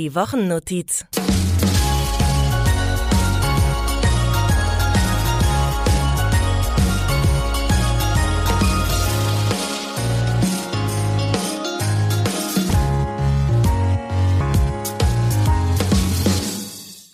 Die 0.00 0.14
Wochennotiz. 0.14 1.04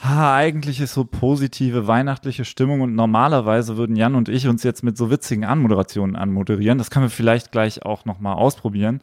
Eigentlich 0.00 0.80
ist 0.80 0.94
so 0.94 1.04
positive 1.04 1.88
weihnachtliche 1.88 2.44
Stimmung 2.44 2.82
und 2.82 2.94
normalerweise 2.94 3.76
würden 3.76 3.96
Jan 3.96 4.14
und 4.14 4.28
ich 4.28 4.46
uns 4.46 4.62
jetzt 4.62 4.84
mit 4.84 4.96
so 4.96 5.10
witzigen 5.10 5.44
Anmoderationen 5.44 6.14
anmoderieren. 6.14 6.78
Das 6.78 6.90
können 6.90 7.06
wir 7.06 7.10
vielleicht 7.10 7.50
gleich 7.50 7.84
auch 7.84 8.04
nochmal 8.04 8.36
ausprobieren. 8.36 9.00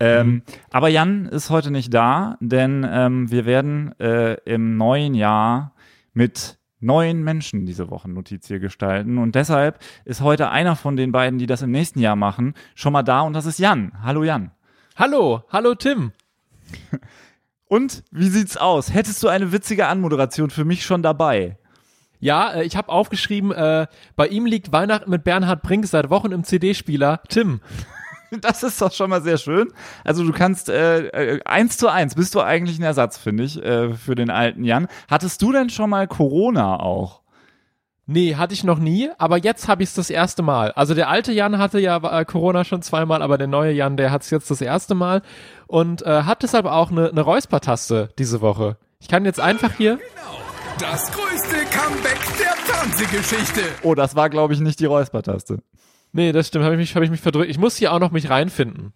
Ähm, 0.00 0.26
Mhm. 0.26 0.42
Aber 0.70 0.88
Jan 0.88 1.26
ist 1.26 1.50
heute 1.50 1.70
nicht 1.70 1.92
da, 1.92 2.36
denn 2.40 2.86
ähm, 2.88 3.30
wir 3.30 3.44
werden 3.46 3.98
äh, 4.00 4.34
im 4.44 4.76
neuen 4.76 5.14
Jahr 5.14 5.74
mit 6.12 6.58
neuen 6.80 7.22
Menschen 7.22 7.64
diese 7.66 7.90
Wochennotiz 7.90 8.46
hier 8.46 8.60
gestalten. 8.60 9.18
Und 9.18 9.34
deshalb 9.34 9.78
ist 10.04 10.20
heute 10.20 10.50
einer 10.50 10.76
von 10.76 10.96
den 10.96 11.12
beiden, 11.12 11.38
die 11.38 11.46
das 11.46 11.62
im 11.62 11.70
nächsten 11.70 11.98
Jahr 12.00 12.16
machen, 12.16 12.54
schon 12.74 12.92
mal 12.92 13.02
da 13.02 13.22
und 13.22 13.32
das 13.32 13.46
ist 13.46 13.58
Jan. 13.58 13.92
Hallo 14.02 14.22
Jan. 14.24 14.50
Hallo, 14.96 15.42
hallo 15.50 15.74
Tim. 15.74 16.12
Und 17.66 18.04
wie 18.12 18.28
sieht's 18.28 18.56
aus? 18.56 18.92
Hättest 18.92 19.22
du 19.22 19.28
eine 19.28 19.50
witzige 19.50 19.86
Anmoderation 19.88 20.50
für 20.50 20.64
mich 20.64 20.84
schon 20.84 21.02
dabei? 21.02 21.56
Ja, 22.20 22.52
äh, 22.52 22.64
ich 22.64 22.76
habe 22.76 22.90
aufgeschrieben, 22.90 23.50
äh, 23.52 23.86
bei 24.16 24.28
ihm 24.28 24.46
liegt 24.46 24.70
Weihnachten 24.70 25.10
mit 25.10 25.24
Bernhard 25.24 25.62
Brink 25.62 25.86
seit 25.86 26.10
Wochen 26.10 26.30
im 26.30 26.44
CD-Spieler. 26.44 27.22
Tim. 27.28 27.60
Das 28.40 28.62
ist 28.62 28.80
doch 28.80 28.92
schon 28.92 29.10
mal 29.10 29.22
sehr 29.22 29.38
schön. 29.38 29.72
Also 30.02 30.24
du 30.24 30.32
kannst 30.32 30.68
äh, 30.68 31.06
äh, 31.08 31.40
eins 31.44 31.76
zu 31.76 31.88
eins 31.88 32.14
bist 32.14 32.34
du 32.34 32.40
eigentlich 32.40 32.78
ein 32.78 32.82
Ersatz, 32.82 33.16
finde 33.16 33.44
ich, 33.44 33.62
äh, 33.62 33.94
für 33.94 34.14
den 34.14 34.30
alten 34.30 34.64
Jan. 34.64 34.88
Hattest 35.08 35.40
du 35.42 35.52
denn 35.52 35.70
schon 35.70 35.90
mal 35.90 36.08
Corona 36.08 36.80
auch? 36.80 37.20
Nee, 38.06 38.34
hatte 38.34 38.52
ich 38.52 38.64
noch 38.64 38.78
nie, 38.78 39.10
aber 39.16 39.38
jetzt 39.38 39.66
habe 39.66 39.82
ich 39.82 39.88
es 39.88 39.94
das 39.94 40.10
erste 40.10 40.42
Mal. 40.42 40.72
Also 40.72 40.94
der 40.94 41.08
alte 41.08 41.32
Jan 41.32 41.56
hatte 41.56 41.78
ja 41.78 41.96
äh, 41.96 42.24
Corona 42.26 42.64
schon 42.64 42.82
zweimal, 42.82 43.22
aber 43.22 43.38
der 43.38 43.46
neue 43.46 43.72
Jan, 43.72 43.96
der 43.96 44.10
hat 44.10 44.22
es 44.22 44.30
jetzt 44.30 44.50
das 44.50 44.60
erste 44.60 44.94
Mal 44.94 45.22
und 45.68 46.02
äh, 46.02 46.22
hat 46.24 46.42
deshalb 46.42 46.66
auch 46.66 46.90
eine 46.90 47.12
ne 47.14 47.20
Räuspertaste 47.22 48.10
diese 48.18 48.42
Woche. 48.42 48.76
Ich 49.00 49.08
kann 49.08 49.24
jetzt 49.24 49.40
einfach 49.40 49.72
hier. 49.72 49.98
Das 50.78 51.10
größte 51.12 51.56
Comeback 51.70 52.18
der 52.38 52.52
Fernsehgeschichte. 52.56 53.62
Oh, 53.82 53.94
das 53.94 54.16
war, 54.16 54.28
glaube 54.28 54.52
ich, 54.52 54.60
nicht 54.60 54.80
die 54.80 54.86
Räuspertaste. 54.86 55.60
Nee, 56.16 56.30
das 56.30 56.46
stimmt, 56.46 56.64
habe 56.64 56.76
ich 56.76 56.78
mich, 56.78 56.94
hab 56.94 57.02
ich 57.02 57.10
mich 57.10 57.20
verdrückt. 57.20 57.50
Ich 57.50 57.58
muss 57.58 57.76
hier 57.76 57.92
auch 57.92 57.98
noch 57.98 58.12
mich 58.12 58.30
reinfinden. 58.30 58.92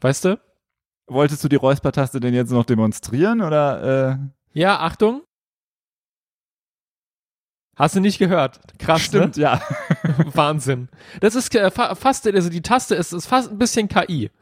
Weißt 0.00 0.24
du? 0.24 0.40
Wolltest 1.06 1.44
du 1.44 1.48
die 1.48 1.54
Räuspertaste 1.56 2.18
denn 2.18 2.34
jetzt 2.34 2.50
noch 2.50 2.64
demonstrieren 2.64 3.40
oder? 3.40 4.18
Äh? 4.54 4.58
Ja, 4.58 4.80
Achtung. 4.80 5.22
Hast 7.76 7.94
du 7.94 8.00
nicht 8.00 8.18
gehört? 8.18 8.58
Krass, 8.80 9.02
Stimmt, 9.02 9.36
ne? 9.36 9.42
ja. 9.44 9.62
Wahnsinn. 10.34 10.88
Das 11.20 11.36
ist 11.36 11.54
äh, 11.54 11.70
fa 11.70 11.94
fast, 11.94 12.26
also 12.26 12.50
die 12.50 12.62
Taste 12.62 12.96
ist, 12.96 13.12
ist 13.12 13.26
fast 13.26 13.52
ein 13.52 13.58
bisschen 13.58 13.88
KI. 13.88 14.32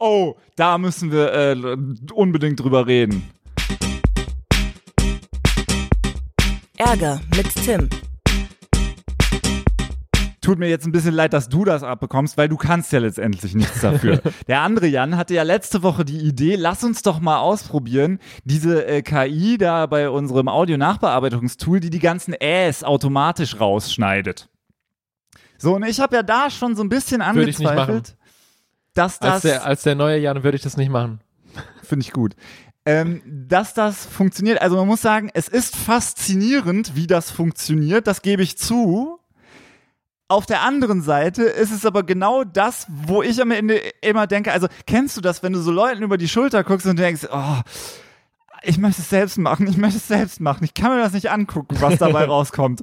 Oh, 0.00 0.34
da 0.56 0.76
müssen 0.76 1.12
wir 1.12 1.32
äh, 1.32 1.76
unbedingt 2.12 2.58
drüber 2.58 2.88
reden. 2.88 3.30
Ärger 6.78 7.20
mit 7.36 7.54
Tim. 7.54 7.88
Tut 10.42 10.58
mir 10.58 10.68
jetzt 10.68 10.84
ein 10.84 10.92
bisschen 10.92 11.14
leid, 11.14 11.32
dass 11.32 11.48
du 11.48 11.64
das 11.64 11.84
abbekommst, 11.84 12.36
weil 12.36 12.48
du 12.48 12.56
kannst 12.56 12.92
ja 12.92 12.98
letztendlich 12.98 13.54
nichts 13.54 13.80
dafür. 13.80 14.20
Der 14.48 14.60
andere 14.60 14.88
Jan 14.88 15.16
hatte 15.16 15.34
ja 15.34 15.44
letzte 15.44 15.84
Woche 15.84 16.04
die 16.04 16.18
Idee, 16.18 16.56
lass 16.56 16.82
uns 16.82 17.02
doch 17.02 17.20
mal 17.20 17.38
ausprobieren, 17.38 18.18
diese 18.44 18.84
äh, 18.84 19.02
KI 19.02 19.56
da 19.56 19.86
bei 19.86 20.10
unserem 20.10 20.48
Audio-Nachbearbeitungstool, 20.48 21.78
die 21.78 21.90
die 21.90 22.00
ganzen 22.00 22.34
Äs 22.34 22.82
automatisch 22.82 23.60
rausschneidet. 23.60 24.48
So, 25.58 25.76
und 25.76 25.84
ich 25.84 26.00
habe 26.00 26.16
ja 26.16 26.24
da 26.24 26.50
schon 26.50 26.74
so 26.74 26.82
ein 26.82 26.88
bisschen 26.88 27.22
angezweifelt, 27.22 28.16
dass 28.94 29.22
Als 29.22 29.42
das, 29.42 29.42
der, 29.42 29.64
als 29.64 29.82
der 29.84 29.94
neue 29.94 30.18
Jan 30.18 30.42
würde 30.42 30.56
ich 30.56 30.62
das 30.62 30.76
nicht 30.76 30.90
machen. 30.90 31.20
finde 31.84 32.04
ich 32.04 32.12
gut, 32.12 32.34
ähm, 32.84 33.22
dass 33.24 33.74
das 33.74 34.06
funktioniert. 34.06 34.60
Also 34.60 34.74
man 34.76 34.88
muss 34.88 35.02
sagen, 35.02 35.30
es 35.34 35.46
ist 35.46 35.76
faszinierend, 35.76 36.96
wie 36.96 37.06
das 37.06 37.30
funktioniert, 37.30 38.08
das 38.08 38.22
gebe 38.22 38.42
ich 38.42 38.58
zu. 38.58 39.20
Auf 40.32 40.46
der 40.46 40.62
anderen 40.62 41.02
Seite 41.02 41.42
ist 41.42 41.72
es 41.72 41.84
aber 41.84 42.04
genau 42.04 42.42
das, 42.42 42.86
wo 42.88 43.22
ich 43.22 43.38
am 43.42 43.50
Ende 43.50 43.78
immer 44.00 44.26
denke, 44.26 44.50
also 44.50 44.66
kennst 44.86 45.14
du 45.14 45.20
das, 45.20 45.42
wenn 45.42 45.52
du 45.52 45.58
so 45.60 45.70
Leuten 45.70 46.02
über 46.02 46.16
die 46.16 46.26
Schulter 46.26 46.64
guckst 46.64 46.86
und 46.86 46.98
denkst, 46.98 47.28
oh, 47.30 47.60
ich 48.62 48.78
möchte 48.78 49.02
es 49.02 49.10
selbst 49.10 49.36
machen, 49.36 49.66
ich 49.66 49.76
möchte 49.76 49.98
es 49.98 50.08
selbst 50.08 50.40
machen, 50.40 50.64
ich 50.64 50.72
kann 50.72 50.96
mir 50.96 51.02
das 51.02 51.12
nicht 51.12 51.30
angucken, 51.30 51.76
was 51.80 51.98
dabei 51.98 52.24
rauskommt. 52.28 52.80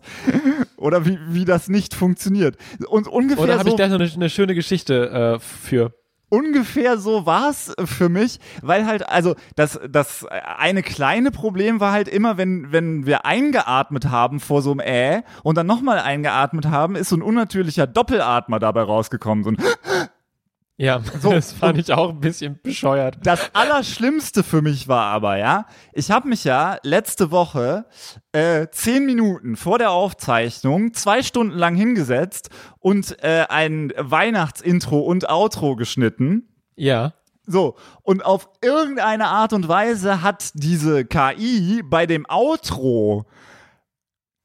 Oder 0.78 1.08
wie, 1.08 1.18
wie 1.30 1.44
das 1.44 1.70
nicht 1.70 1.96
funktioniert. 1.96 2.56
Und 2.88 3.08
ungefähr 3.08 3.46
Oder 3.46 3.54
habe 3.54 3.64
so 3.64 3.70
ich 3.70 3.78
gleich 3.78 3.90
noch 3.90 4.00
eine, 4.00 4.12
eine 4.12 4.30
schöne 4.30 4.54
Geschichte 4.54 5.10
äh, 5.10 5.40
für? 5.40 5.96
Ungefähr 6.30 6.98
so 6.98 7.26
war's 7.26 7.74
für 7.86 8.10
mich, 8.10 8.40
weil 8.62 8.86
halt, 8.86 9.08
also 9.10 9.36
das, 9.56 9.80
das 9.90 10.26
eine 10.26 10.84
kleine 10.84 11.32
Problem 11.32 11.80
war 11.80 11.92
halt 11.92 12.08
immer, 12.08 12.38
wenn, 12.38 12.72
wenn 12.72 13.06
wir 13.06 13.26
eingeatmet 13.26 14.10
haben 14.10 14.40
vor 14.40 14.62
so 14.62 14.72
einem 14.72 14.80
Äh 14.80 15.22
und 15.44 15.58
dann 15.58 15.68
nochmal 15.68 16.00
eingeatmet 16.00 16.68
haben, 16.68 16.96
ist 16.96 17.10
so 17.10 17.16
ein 17.16 17.22
unnatürlicher 17.22 17.88
Doppelatmer 17.88 18.60
dabei 18.60 18.84
rausgekommen. 18.84 19.44
So 19.44 19.52
ein 19.52 19.58
Ja, 20.80 21.02
So, 21.22 21.32
das 21.34 21.52
fand 21.52 21.78
ich 21.78 21.92
auch 21.92 22.10
ein 22.10 22.22
bisschen 22.22 22.58
bescheuert. 22.64 23.18
Das 23.24 23.54
Allerschlimmste 23.54 24.44
für 24.44 24.62
mich 24.62 24.88
war 24.88 25.08
aber, 25.08 25.38
ja, 25.38 25.66
ich 25.92 26.10
habe 26.10 26.30
mich 26.30 26.46
ja 26.46 26.78
letzte 26.84 27.32
Woche 27.32 27.86
äh, 28.32 28.68
zehn 28.72 29.06
Minuten 29.06 29.58
vor 29.58 29.78
der 29.78 29.92
Aufzeichnung 29.92 30.94
zwei 30.94 31.22
Stunden 31.22 31.58
lang 31.58 31.76
hingesetzt 31.76 32.50
und 32.80 33.22
äh, 33.22 33.46
ein 33.50 33.92
Weihnachtsintro 33.98 35.00
und 35.00 35.30
Outro 35.30 35.76
geschnitten. 35.76 36.48
Ja. 36.78 37.12
So, 37.46 37.76
und 38.04 38.24
auf 38.24 38.48
irgendeine 38.62 39.28
Art 39.28 39.52
und 39.52 39.68
Weise 39.68 40.22
hat 40.22 40.52
diese 40.54 41.04
KI 41.04 41.82
bei 41.84 42.06
dem 42.06 42.26
Outro 42.30 43.26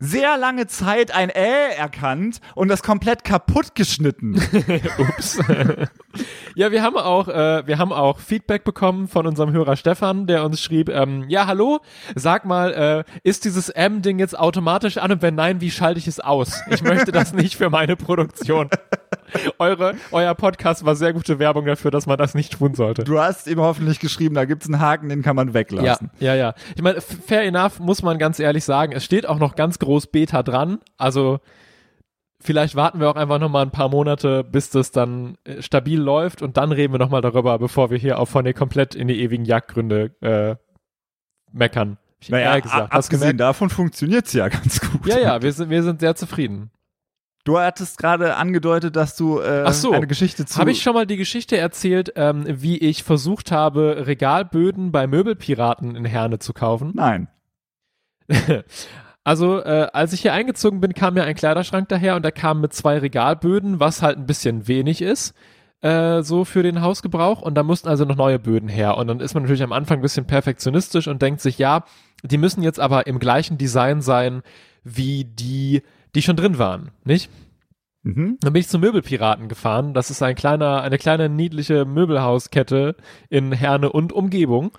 sehr 0.04 0.36
lange 0.38 0.66
Zeit 0.66 1.14
ein 1.14 1.30
Äh 1.30 1.74
erkannt 1.76 2.40
und 2.54 2.68
das 2.68 2.82
komplett 2.82 3.24
kaputt 3.24 3.74
geschnitten. 3.74 4.34
Ups. 4.98 5.38
ja, 6.54 6.70
wir 6.70 6.82
haben 6.82 6.96
auch, 6.96 7.28
äh, 7.28 7.66
wir 7.66 7.78
haben 7.78 7.92
auch 7.92 8.18
Feedback 8.18 8.64
bekommen 8.64 9.08
von 9.08 9.26
unserem 9.26 9.52
Hörer 9.52 9.76
Stefan, 9.76 10.26
der 10.26 10.44
uns 10.44 10.60
schrieb, 10.60 10.88
ähm, 10.88 11.24
ja, 11.28 11.46
hallo, 11.46 11.80
sag 12.14 12.44
mal, 12.44 12.72
äh, 12.72 13.04
ist 13.22 13.44
dieses 13.44 13.68
M-Ding 13.70 14.18
jetzt 14.18 14.38
automatisch 14.38 14.98
an 14.98 15.12
und 15.12 15.22
wenn 15.22 15.34
nein, 15.34 15.60
wie 15.60 15.70
schalte 15.70 15.98
ich 15.98 16.06
es 16.06 16.20
aus? 16.20 16.62
Ich 16.70 16.82
möchte 16.82 17.12
das 17.12 17.32
nicht 17.32 17.56
für 17.56 17.70
meine 17.70 17.96
Produktion. 17.96 18.68
Eure, 19.58 19.94
euer 20.12 20.34
Podcast 20.34 20.84
war 20.84 20.94
sehr 20.96 21.12
gute 21.12 21.38
Werbung 21.38 21.64
dafür, 21.66 21.90
dass 21.90 22.06
man 22.06 22.18
das 22.18 22.34
nicht 22.34 22.52
tun 22.52 22.74
sollte. 22.74 23.04
Du 23.04 23.18
hast 23.20 23.46
ihm 23.46 23.60
hoffentlich 23.60 24.00
geschrieben, 24.00 24.34
da 24.34 24.44
gibt's 24.44 24.66
einen 24.66 24.80
Haken, 24.80 25.08
den 25.08 25.22
kann 25.22 25.36
man 25.36 25.48
Ja, 25.48 25.54
weglassen. 25.54 26.10
ja, 26.20 26.34
ja. 26.34 26.54
Ich 26.76 26.82
meine, 26.82 27.00
fair 27.00 27.42
enough, 27.42 27.78
muss 27.80 28.02
man 28.02 28.18
ganz 28.18 28.38
ehrlich 28.38 28.64
sagen. 28.64 28.92
Es 28.92 29.04
steht 29.04 29.26
auch 29.28 29.38
noch 29.38 29.54
ganz 29.56 29.78
groß 29.78 30.08
Beta 30.08 30.42
dran. 30.42 30.78
Also 30.96 31.40
vielleicht 32.40 32.74
warten 32.76 33.00
wir 33.00 33.08
auch 33.10 33.16
einfach 33.16 33.38
noch 33.38 33.48
mal 33.48 33.62
ein 33.62 33.70
paar 33.70 33.88
Monate, 33.88 34.44
bis 34.44 34.70
das 34.70 34.90
dann 34.90 35.36
äh, 35.44 35.62
stabil 35.62 36.00
läuft 36.00 36.42
und 36.42 36.56
dann 36.56 36.72
reden 36.72 36.92
wir 36.92 36.98
noch 36.98 37.10
mal 37.10 37.20
darüber, 37.22 37.58
bevor 37.58 37.90
wir 37.90 37.98
hier 37.98 38.18
auch 38.18 38.28
von 38.28 38.44
dir 38.44 38.54
komplett 38.54 38.94
in 38.94 39.08
die 39.08 39.20
ewigen 39.20 39.44
Jagdgründe 39.44 40.10
äh, 40.20 40.56
meckern. 41.52 41.98
Ich 42.20 42.30
Naja, 42.30 42.58
gesagt, 42.58 42.92
abgesehen 42.92 43.36
davon 43.36 43.68
funktioniert's 43.70 44.32
ja 44.32 44.48
ganz 44.48 44.80
gut. 44.80 45.06
Ja, 45.06 45.18
ja, 45.18 45.42
wir 45.42 45.52
sind, 45.52 45.68
wir 45.68 45.82
sind 45.82 46.00
sehr 46.00 46.14
zufrieden. 46.16 46.70
Du 47.44 47.58
hattest 47.58 47.98
gerade 47.98 48.36
angedeutet, 48.36 48.96
dass 48.96 49.16
du 49.16 49.38
äh, 49.38 49.70
so. 49.72 49.92
eine 49.92 50.06
Geschichte 50.06 50.46
zu. 50.46 50.58
Habe 50.58 50.70
ich 50.70 50.82
schon 50.82 50.94
mal 50.94 51.06
die 51.06 51.18
Geschichte 51.18 51.58
erzählt, 51.58 52.14
ähm, 52.16 52.44
wie 52.48 52.78
ich 52.78 53.02
versucht 53.02 53.52
habe, 53.52 54.06
Regalböden 54.06 54.92
bei 54.92 55.06
Möbelpiraten 55.06 55.94
in 55.94 56.06
Herne 56.06 56.38
zu 56.38 56.52
kaufen? 56.52 56.92
Nein. 56.94 57.28
Also, 59.26 59.64
äh, 59.64 59.88
als 59.94 60.12
ich 60.12 60.20
hier 60.20 60.34
eingezogen 60.34 60.82
bin, 60.82 60.92
kam 60.92 61.14
mir 61.14 61.24
ein 61.24 61.34
Kleiderschrank 61.34 61.88
daher 61.88 62.14
und 62.14 62.26
der 62.26 62.30
kam 62.30 62.60
mit 62.60 62.74
zwei 62.74 62.98
Regalböden, 62.98 63.80
was 63.80 64.02
halt 64.02 64.18
ein 64.18 64.26
bisschen 64.26 64.68
wenig 64.68 65.00
ist, 65.00 65.34
äh, 65.80 66.22
so 66.22 66.44
für 66.44 66.62
den 66.62 66.82
Hausgebrauch. 66.82 67.40
Und 67.40 67.54
da 67.54 67.62
mussten 67.62 67.88
also 67.88 68.04
noch 68.04 68.16
neue 68.16 68.38
Böden 68.38 68.68
her. 68.68 68.98
Und 68.98 69.06
dann 69.06 69.20
ist 69.20 69.32
man 69.32 69.44
natürlich 69.44 69.62
am 69.62 69.72
Anfang 69.72 70.00
ein 70.00 70.02
bisschen 70.02 70.26
perfektionistisch 70.26 71.08
und 71.08 71.22
denkt 71.22 71.40
sich, 71.40 71.56
ja, 71.56 71.84
die 72.22 72.36
müssen 72.36 72.62
jetzt 72.62 72.78
aber 72.78 73.06
im 73.06 73.18
gleichen 73.18 73.56
Design 73.56 74.02
sein, 74.02 74.42
wie 74.82 75.24
die, 75.24 75.82
die 76.14 76.22
schon 76.22 76.36
drin 76.36 76.58
waren, 76.58 76.90
nicht? 77.04 77.30
Mhm. 78.02 78.38
Dann 78.40 78.52
bin 78.52 78.60
ich 78.60 78.68
zum 78.68 78.82
Möbelpiraten 78.82 79.48
gefahren. 79.48 79.94
Das 79.94 80.10
ist 80.10 80.22
ein 80.22 80.34
kleiner, 80.34 80.82
eine 80.82 80.98
kleine 80.98 81.28
niedliche 81.28 81.84
Möbelhauskette 81.84 82.96
in 83.30 83.52
Herne 83.52 83.90
und 83.90 84.12
Umgebung. 84.12 84.72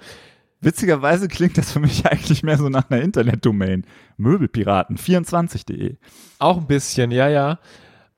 Witzigerweise 0.62 1.28
klingt 1.28 1.58
das 1.58 1.72
für 1.72 1.80
mich 1.80 2.06
eigentlich 2.06 2.44
mehr 2.44 2.58
so 2.58 2.70
nach 2.70 2.90
einer 2.90 3.02
Internetdomain. 3.02 3.86
Möbelpiraten24.de. 4.20 5.98
Auch 6.40 6.58
ein 6.58 6.68
bisschen, 6.68 7.12
ja, 7.12 7.28
ja. 7.28 7.60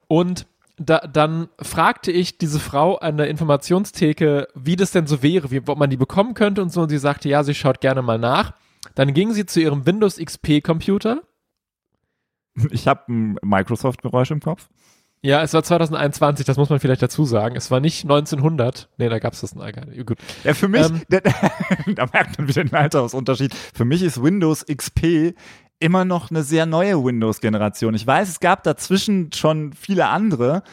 Und 0.08 0.46
da, 0.78 1.00
dann 1.00 1.48
fragte 1.60 2.12
ich 2.12 2.38
diese 2.38 2.60
Frau 2.60 2.98
an 2.98 3.18
der 3.18 3.30
Informationstheke, 3.30 4.48
wie 4.54 4.75
das 4.75 4.92
denn 4.92 5.08
so 5.08 5.24
wäre, 5.24 5.52
wie, 5.52 5.62
ob 5.66 5.78
man 5.78 5.90
die 5.90 5.98
bekommen 5.98 6.34
könnte 6.36 6.62
und 6.62 6.72
so. 6.72 6.81
Und 6.81 6.90
sie 6.90 7.00
sagte, 7.00 7.30
ja, 7.30 7.44
sie 7.44 7.56
schaut 7.56 7.81
gerne 7.81 8.02
mal 8.02 8.19
nach. 8.19 8.54
Dann 8.94 9.14
ging 9.14 9.34
sie 9.34 9.46
zu 9.46 9.60
ihrem 9.60 9.86
Windows 9.86 10.18
XP 10.18 10.62
Computer. 10.64 11.24
Ich 12.71 12.88
habe 12.88 13.12
ein 13.12 13.38
Microsoft-Geräusch 13.42 14.31
im 14.31 14.39
Kopf. 14.39 14.68
Ja, 15.21 15.42
es 15.42 15.54
war 15.54 15.63
2021, 15.63 16.45
das 16.45 16.57
muss 16.57 16.69
man 16.69 16.80
vielleicht 16.80 17.01
dazu 17.01 17.25
sagen. 17.25 17.56
Es 17.56 17.71
war 17.71 17.80
nicht 17.80 18.04
1900. 18.04 18.89
Nee, 18.98 19.09
da 19.09 19.18
gab 19.19 19.33
es 19.33 19.42
das 19.42 19.56
nicht. 19.56 20.06
Gut. 20.06 20.18
Ja, 20.44 20.54
für 20.54 20.68
mich, 20.68 20.88
Ähm. 20.88 21.01
da, 21.09 21.19
da 21.88 22.06
merkt 22.13 22.38
man 22.38 22.48
wieder 22.48 22.63
den 22.63 22.74
Altersunterschied. 22.75 23.54
Für 23.54 23.86
mich 23.86 24.04
ist 24.04 24.21
Windows 24.21 24.65
XP 24.65 25.33
immer 25.80 26.06
noch 26.06 26.30
eine 26.30 26.44
sehr 26.44 26.65
neue 26.65 27.04
Windows-Generation. 27.04 27.94
Ich 27.95 28.06
weiß, 28.06 28.30
es 28.30 28.39
gab 28.39 28.63
dazwischen 28.63 29.31
schon 29.33 29.74
viele 29.74 30.07
andere, 30.07 30.63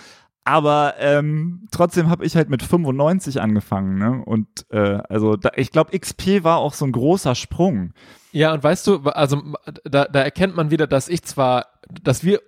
aber 0.44 0.94
ähm, 0.98 1.66
trotzdem 1.70 2.10
habe 2.10 2.24
ich 2.26 2.36
halt 2.36 2.50
mit 2.50 2.62
95 2.62 3.40
angefangen. 3.40 3.98
Ne? 3.98 4.22
Und 4.24 4.46
äh, 4.70 4.98
also 5.08 5.36
da, 5.36 5.52
ich 5.56 5.72
glaube, 5.72 5.98
XP 5.98 6.44
war 6.44 6.58
auch 6.58 6.74
so 6.74 6.84
ein 6.84 6.92
großer 6.92 7.34
Sprung. 7.34 7.92
Ja, 8.32 8.52
und 8.52 8.62
weißt 8.62 8.86
du, 8.86 9.00
also 9.04 9.42
da, 9.84 10.04
da 10.04 10.20
erkennt 10.20 10.54
man 10.56 10.70
wieder, 10.70 10.86
dass 10.86 11.08
ich 11.08 11.22
zwar, 11.22 11.66
dass 12.02 12.24
wir 12.24 12.40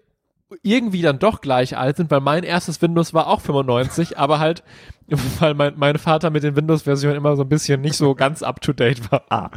irgendwie 0.63 1.03
dann 1.03 1.19
doch 1.19 1.41
gleich 1.41 1.77
alt 1.77 1.97
sind, 1.97 2.11
weil 2.11 2.21
mein 2.21 2.45
erstes 2.45 2.81
Windows 2.81 3.13
war 3.15 3.27
auch 3.27 3.41
95, 3.41 4.19
aber 4.19 4.39
halt, 4.39 4.63
weil 5.41 5.55
mein, 5.55 5.75
mein 5.77 5.99
Vater 5.99 6.31
mit 6.31 6.43
den 6.43 6.57
Windows-Versionen 6.57 7.17
immer 7.17 7.37
so 7.37 7.43
ein 7.43 7.49
bisschen 7.49 7.81
nicht 7.81 7.97
so 7.97 8.15
ganz 8.15 8.43
up-to-date 8.43 9.11
war. 9.11 9.25
Ah. 9.31 9.51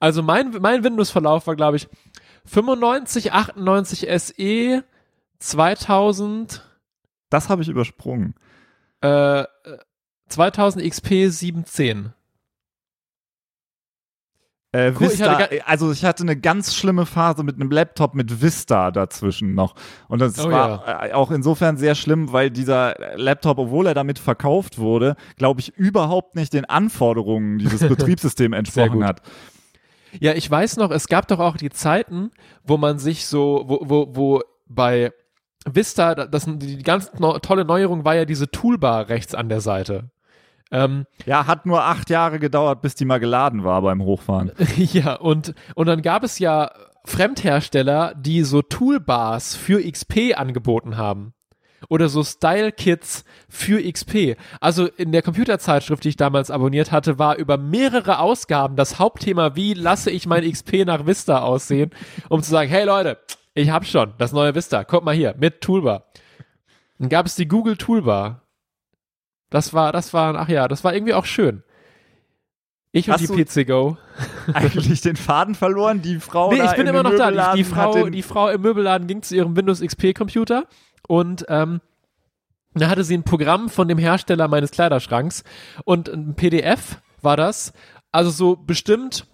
Also 0.00 0.22
mein, 0.22 0.50
mein 0.60 0.84
Windows-Verlauf 0.84 1.46
war, 1.46 1.56
glaube 1.56 1.76
ich, 1.78 1.88
95, 2.46 3.32
98 3.32 4.06
SE, 4.20 4.84
2000, 5.38 6.62
Das 7.30 7.48
habe 7.48 7.62
ich 7.62 7.68
übersprungen. 7.68 8.34
äh, 9.00 9.44
2000 10.28 10.84
XP 10.84 11.30
710. 11.30 12.12
Äh, 14.74 14.88
Cool, 14.88 15.06
ich 15.06 15.12
Vista, 15.12 15.38
hatte 15.38 15.66
also 15.68 15.92
ich 15.92 16.04
hatte 16.04 16.24
eine 16.24 16.36
ganz 16.36 16.74
schlimme 16.74 17.06
Phase 17.06 17.44
mit 17.44 17.54
einem 17.54 17.70
Laptop 17.70 18.16
mit 18.16 18.42
Vista 18.42 18.90
dazwischen 18.90 19.54
noch. 19.54 19.76
Und 20.08 20.20
das 20.20 20.36
Oh 20.44 20.50
war 20.50 21.04
äh, 21.04 21.12
auch 21.12 21.30
insofern 21.30 21.76
sehr 21.76 21.94
schlimm, 21.94 22.32
weil 22.32 22.50
dieser 22.50 22.96
Laptop, 23.14 23.58
obwohl 23.58 23.86
er 23.86 23.94
damit 23.94 24.18
verkauft 24.18 24.78
wurde, 24.78 25.14
glaube 25.36 25.60
ich, 25.60 25.76
überhaupt 25.76 26.34
nicht 26.34 26.52
den 26.52 26.64
Anforderungen 26.64 27.58
dieses 27.58 27.80
Betriebssystems 27.88 28.56
entsprochen 28.56 29.04
hat. 29.04 29.22
Ja, 30.18 30.32
ich 30.34 30.50
weiß 30.50 30.76
noch, 30.78 30.90
es 30.90 31.06
gab 31.06 31.28
doch 31.28 31.38
auch 31.38 31.56
die 31.56 31.70
Zeiten, 31.70 32.32
wo 32.64 32.76
man 32.76 32.98
sich 32.98 33.26
so, 33.26 33.64
wo, 33.66 33.78
wo, 33.82 34.08
wo 34.16 34.42
bei 34.66 35.12
Vista, 35.66 36.14
das, 36.14 36.46
die 36.48 36.82
ganz 36.82 37.12
no, 37.18 37.38
tolle 37.38 37.64
Neuerung 37.64 38.04
war 38.04 38.16
ja 38.16 38.24
diese 38.24 38.50
Toolbar 38.50 39.08
rechts 39.08 39.36
an 39.36 39.48
der 39.48 39.60
Seite. 39.60 40.10
Ähm, 40.70 41.06
Ja, 41.26 41.46
hat 41.46 41.66
nur 41.66 41.84
acht 41.84 42.10
Jahre 42.10 42.38
gedauert, 42.38 42.82
bis 42.82 42.94
die 42.94 43.04
mal 43.04 43.20
geladen 43.20 43.64
war 43.64 43.82
beim 43.82 44.02
Hochfahren. 44.02 44.52
ja, 44.76 45.14
und, 45.14 45.54
und 45.74 45.86
dann 45.86 46.02
gab 46.02 46.24
es 46.24 46.38
ja 46.38 46.70
Fremdhersteller, 47.04 48.14
die 48.16 48.42
so 48.42 48.62
Toolbars 48.62 49.54
für 49.54 49.82
XP 49.82 50.36
angeboten 50.36 50.96
haben. 50.96 51.34
Oder 51.90 52.08
so 52.08 52.24
Style-Kits 52.24 53.24
für 53.48 53.82
XP. 53.82 54.36
Also 54.58 54.86
in 54.86 55.12
der 55.12 55.20
Computerzeitschrift, 55.20 56.02
die 56.04 56.08
ich 56.10 56.16
damals 56.16 56.50
abonniert 56.50 56.92
hatte, 56.92 57.18
war 57.18 57.36
über 57.36 57.58
mehrere 57.58 58.20
Ausgaben 58.20 58.74
das 58.74 58.98
Hauptthema, 58.98 59.54
wie 59.54 59.74
lasse 59.74 60.10
ich 60.10 60.26
mein 60.26 60.50
XP 60.50 60.86
nach 60.86 61.06
Vista 61.06 61.42
aussehen, 61.42 61.90
um 62.30 62.42
zu 62.42 62.50
sagen, 62.50 62.70
hey 62.70 62.86
Leute, 62.86 63.18
ich 63.52 63.68
hab 63.70 63.84
schon 63.84 64.14
das 64.16 64.32
neue 64.32 64.54
Vista, 64.54 64.82
kommt 64.82 65.04
mal 65.04 65.14
hier, 65.14 65.34
mit 65.38 65.60
Toolbar. 65.60 66.06
Dann 66.98 67.10
gab 67.10 67.26
es 67.26 67.36
die 67.36 67.48
Google 67.48 67.76
Toolbar. 67.76 68.43
Das 69.54 69.72
war, 69.72 69.92
das 69.92 70.12
war, 70.12 70.34
ach 70.34 70.48
ja, 70.48 70.66
das 70.66 70.82
war 70.82 70.92
irgendwie 70.94 71.14
auch 71.14 71.26
schön. 71.26 71.62
Ich 72.90 73.06
und 73.06 73.14
Hast 73.14 73.20
die 73.20 73.26
du- 73.28 73.62
PC 73.62 73.64
Go. 73.68 73.96
Eigentlich 74.52 75.00
den 75.00 75.14
Faden 75.14 75.54
verloren, 75.54 76.02
die 76.02 76.18
Frau. 76.18 76.50
Nee, 76.50 76.60
ich 76.60 76.72
bin 76.72 76.80
in 76.80 76.86
immer 76.88 77.04
noch 77.04 77.14
da. 77.14 77.52
Die, 77.52 77.58
die, 77.58 77.64
Frau, 77.64 78.08
die 78.08 78.22
Frau 78.22 78.48
im 78.48 78.62
Möbelladen 78.62 79.06
ging 79.06 79.22
zu 79.22 79.36
ihrem 79.36 79.54
Windows 79.56 79.80
XP 79.80 80.12
Computer 80.12 80.64
und 81.06 81.44
ähm, 81.48 81.80
da 82.74 82.88
hatte 82.88 83.04
sie 83.04 83.16
ein 83.16 83.22
Programm 83.22 83.68
von 83.68 83.86
dem 83.86 83.96
Hersteller 83.96 84.48
meines 84.48 84.72
Kleiderschranks 84.72 85.44
und 85.84 86.08
ein 86.08 86.34
PDF 86.34 87.00
war 87.22 87.36
das. 87.36 87.72
Also 88.10 88.30
so 88.30 88.56
bestimmt, 88.56 89.28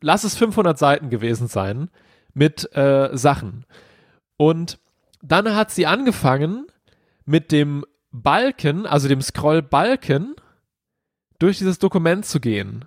lass 0.00 0.24
es 0.24 0.36
500 0.36 0.76
Seiten 0.76 1.08
gewesen 1.08 1.46
sein 1.46 1.88
mit 2.34 2.68
äh, 2.74 3.10
Sachen. 3.16 3.64
Und 4.36 4.80
dann 5.22 5.54
hat 5.54 5.70
sie 5.70 5.86
angefangen 5.86 6.66
mit 7.24 7.52
dem 7.52 7.84
Balken, 8.12 8.86
also 8.86 9.08
dem 9.08 9.20
Scroll-Balken, 9.22 10.34
durch 11.38 11.58
dieses 11.58 11.78
Dokument 11.78 12.24
zu 12.24 12.40
gehen. 12.40 12.84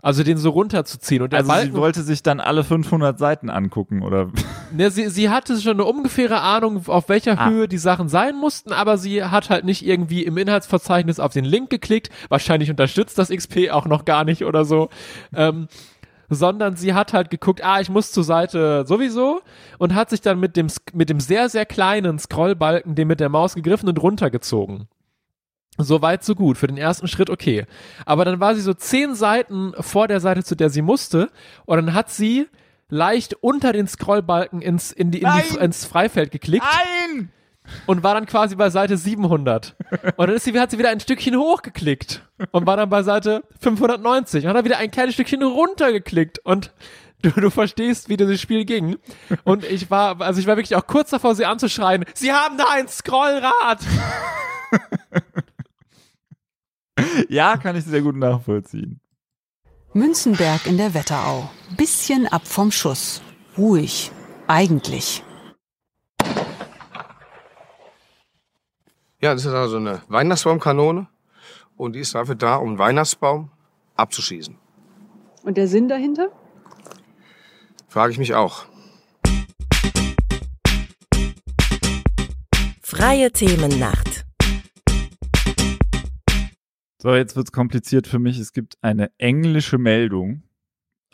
Also 0.00 0.22
den 0.22 0.38
so 0.38 0.50
runterzuziehen. 0.50 1.22
Und 1.22 1.34
also 1.34 1.48
Balken 1.48 1.72
sie 1.74 1.80
wollte 1.80 2.02
sich 2.02 2.22
dann 2.22 2.38
alle 2.38 2.62
500 2.62 3.18
Seiten 3.18 3.50
angucken, 3.50 4.02
oder? 4.02 4.30
Ne, 4.70 4.90
sie, 4.90 5.08
sie 5.08 5.30
hatte 5.30 5.58
schon 5.62 5.72
eine 5.80 5.86
ungefähre 5.86 6.42
Ahnung, 6.42 6.86
auf 6.88 7.08
welcher 7.08 7.38
Ah. 7.38 7.48
Höhe 7.48 7.68
die 7.68 7.78
Sachen 7.78 8.10
sein 8.10 8.36
mussten, 8.36 8.70
aber 8.70 8.98
sie 8.98 9.24
hat 9.24 9.48
halt 9.48 9.64
nicht 9.64 9.82
irgendwie 9.82 10.24
im 10.24 10.36
Inhaltsverzeichnis 10.36 11.20
auf 11.20 11.32
den 11.32 11.46
Link 11.46 11.70
geklickt. 11.70 12.10
Wahrscheinlich 12.28 12.68
unterstützt 12.70 13.16
das 13.16 13.30
XP 13.30 13.70
auch 13.70 13.86
noch 13.86 14.04
gar 14.04 14.24
nicht 14.24 14.44
oder 14.44 14.66
so. 14.66 14.90
Ähm, 15.34 15.68
sondern 16.28 16.76
sie 16.76 16.94
hat 16.94 17.12
halt 17.12 17.30
geguckt, 17.30 17.64
ah, 17.64 17.80
ich 17.80 17.88
muss 17.88 18.12
zur 18.12 18.24
Seite 18.24 18.84
sowieso 18.86 19.40
und 19.78 19.94
hat 19.94 20.10
sich 20.10 20.20
dann 20.20 20.38
mit 20.40 20.56
dem, 20.56 20.68
mit 20.92 21.10
dem 21.10 21.20
sehr, 21.20 21.48
sehr 21.48 21.66
kleinen 21.66 22.18
Scrollbalken 22.18 22.94
den 22.94 23.08
mit 23.08 23.20
der 23.20 23.28
Maus 23.28 23.54
gegriffen 23.54 23.88
und 23.88 24.00
runtergezogen. 24.02 24.88
So 25.78 26.02
weit, 26.02 26.24
so 26.24 26.34
gut. 26.34 26.58
Für 26.58 26.66
den 26.66 26.76
ersten 26.76 27.06
Schritt 27.06 27.30
okay. 27.30 27.64
Aber 28.04 28.24
dann 28.24 28.40
war 28.40 28.54
sie 28.54 28.60
so 28.60 28.74
zehn 28.74 29.14
Seiten 29.14 29.72
vor 29.78 30.08
der 30.08 30.18
Seite, 30.20 30.42
zu 30.42 30.56
der 30.56 30.70
sie 30.70 30.82
musste. 30.82 31.30
Und 31.66 31.76
dann 31.76 31.94
hat 31.94 32.10
sie 32.10 32.48
leicht 32.88 33.34
unter 33.40 33.72
den 33.72 33.86
Scrollbalken 33.86 34.60
ins, 34.60 34.90
in 34.90 35.12
die, 35.12 35.22
in 35.22 35.28
die, 35.50 35.56
ins 35.56 35.84
Freifeld 35.84 36.32
geklickt 36.32 36.64
Nein! 36.64 37.30
Und 37.86 38.02
war 38.02 38.14
dann 38.14 38.26
quasi 38.26 38.56
bei 38.56 38.70
Seite 38.70 38.96
700. 38.96 39.76
Und 40.16 40.28
dann 40.28 40.36
ist 40.36 40.44
sie, 40.44 40.58
hat 40.58 40.70
sie 40.70 40.78
wieder 40.78 40.90
ein 40.90 41.00
Stückchen 41.00 41.36
hochgeklickt 41.36 42.22
und 42.50 42.66
war 42.66 42.76
dann 42.76 42.88
bei 42.88 43.02
Seite 43.02 43.42
590 43.60 44.44
und 44.44 44.50
hat 44.50 44.56
dann 44.56 44.64
wieder 44.64 44.78
ein 44.78 44.90
kleines 44.90 45.14
Stückchen 45.14 45.42
runtergeklickt 45.42 46.38
und 46.40 46.72
du, 47.22 47.30
du 47.30 47.50
verstehst, 47.50 48.08
wie 48.08 48.16
dieses 48.16 48.40
Spiel 48.40 48.64
ging. 48.64 48.96
Und 49.44 49.64
ich 49.64 49.90
war, 49.90 50.20
also 50.20 50.40
ich 50.40 50.46
war 50.46 50.56
wirklich 50.56 50.76
auch 50.76 50.86
kurz 50.86 51.10
davor, 51.10 51.34
sie 51.34 51.46
anzuschreien, 51.46 52.04
sie 52.14 52.32
haben 52.32 52.56
da 52.58 52.64
ein 52.72 52.88
Scrollrad! 52.88 53.80
Ja, 57.28 57.56
kann 57.56 57.76
ich 57.76 57.84
sehr 57.84 58.00
gut 58.00 58.16
nachvollziehen. 58.16 59.00
Münzenberg 59.92 60.66
in 60.66 60.76
der 60.76 60.94
Wetterau. 60.94 61.48
Bisschen 61.76 62.26
ab 62.26 62.46
vom 62.46 62.70
Schuss. 62.70 63.22
Ruhig. 63.56 64.10
Eigentlich. 64.46 65.22
Ja, 69.20 69.34
das 69.34 69.44
ist 69.44 69.52
also 69.52 69.78
eine 69.78 70.02
Weihnachtsbaumkanone 70.06 71.08
und 71.76 71.96
die 71.96 71.98
ist 71.98 72.14
dafür 72.14 72.36
da, 72.36 72.54
um 72.54 72.68
einen 72.68 72.78
Weihnachtsbaum 72.78 73.50
abzuschießen. 73.96 74.56
Und 75.42 75.56
der 75.56 75.66
Sinn 75.66 75.88
dahinter? 75.88 76.30
Frage 77.88 78.12
ich 78.12 78.18
mich 78.18 78.34
auch. 78.34 78.66
Freie 82.80 83.32
Themennacht. 83.32 84.24
So, 87.02 87.12
jetzt 87.12 87.34
wird's 87.34 87.50
kompliziert 87.50 88.06
für 88.06 88.20
mich. 88.20 88.38
Es 88.38 88.52
gibt 88.52 88.78
eine 88.82 89.10
englische 89.18 89.78
Meldung. 89.78 90.44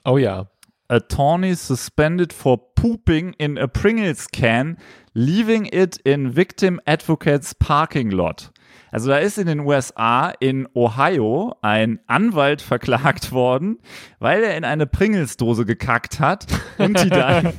Oh 0.04 0.18
ja. 0.18 0.50
Attorney 0.88 1.54
suspended 1.54 2.34
for 2.34 2.75
pooping 2.75 3.32
in 3.38 3.56
a 3.56 3.66
Pringles 3.66 4.28
can, 4.30 4.76
leaving 5.14 5.66
it 5.66 5.97
in 6.04 6.37
victim 6.37 6.80
advocates 6.85 7.54
parking 7.54 8.11
lot. 8.11 8.52
Also 8.90 9.09
da 9.09 9.18
ist 9.18 9.38
in 9.38 9.47
den 9.47 9.61
USA, 9.61 10.33
in 10.38 10.68
Ohio, 10.75 11.56
ein 11.62 11.99
Anwalt 12.06 12.62
verklagt 12.62 13.33
worden, 13.33 13.78
weil 14.21 14.44
er 14.44 14.56
in 14.56 14.64
eine 14.64 14.87
Pringles-Dose 14.87 15.64
gekackt 15.64 16.21
hat 16.21 16.47
und 16.78 17.02
die 17.02 17.11
dann 17.11 17.54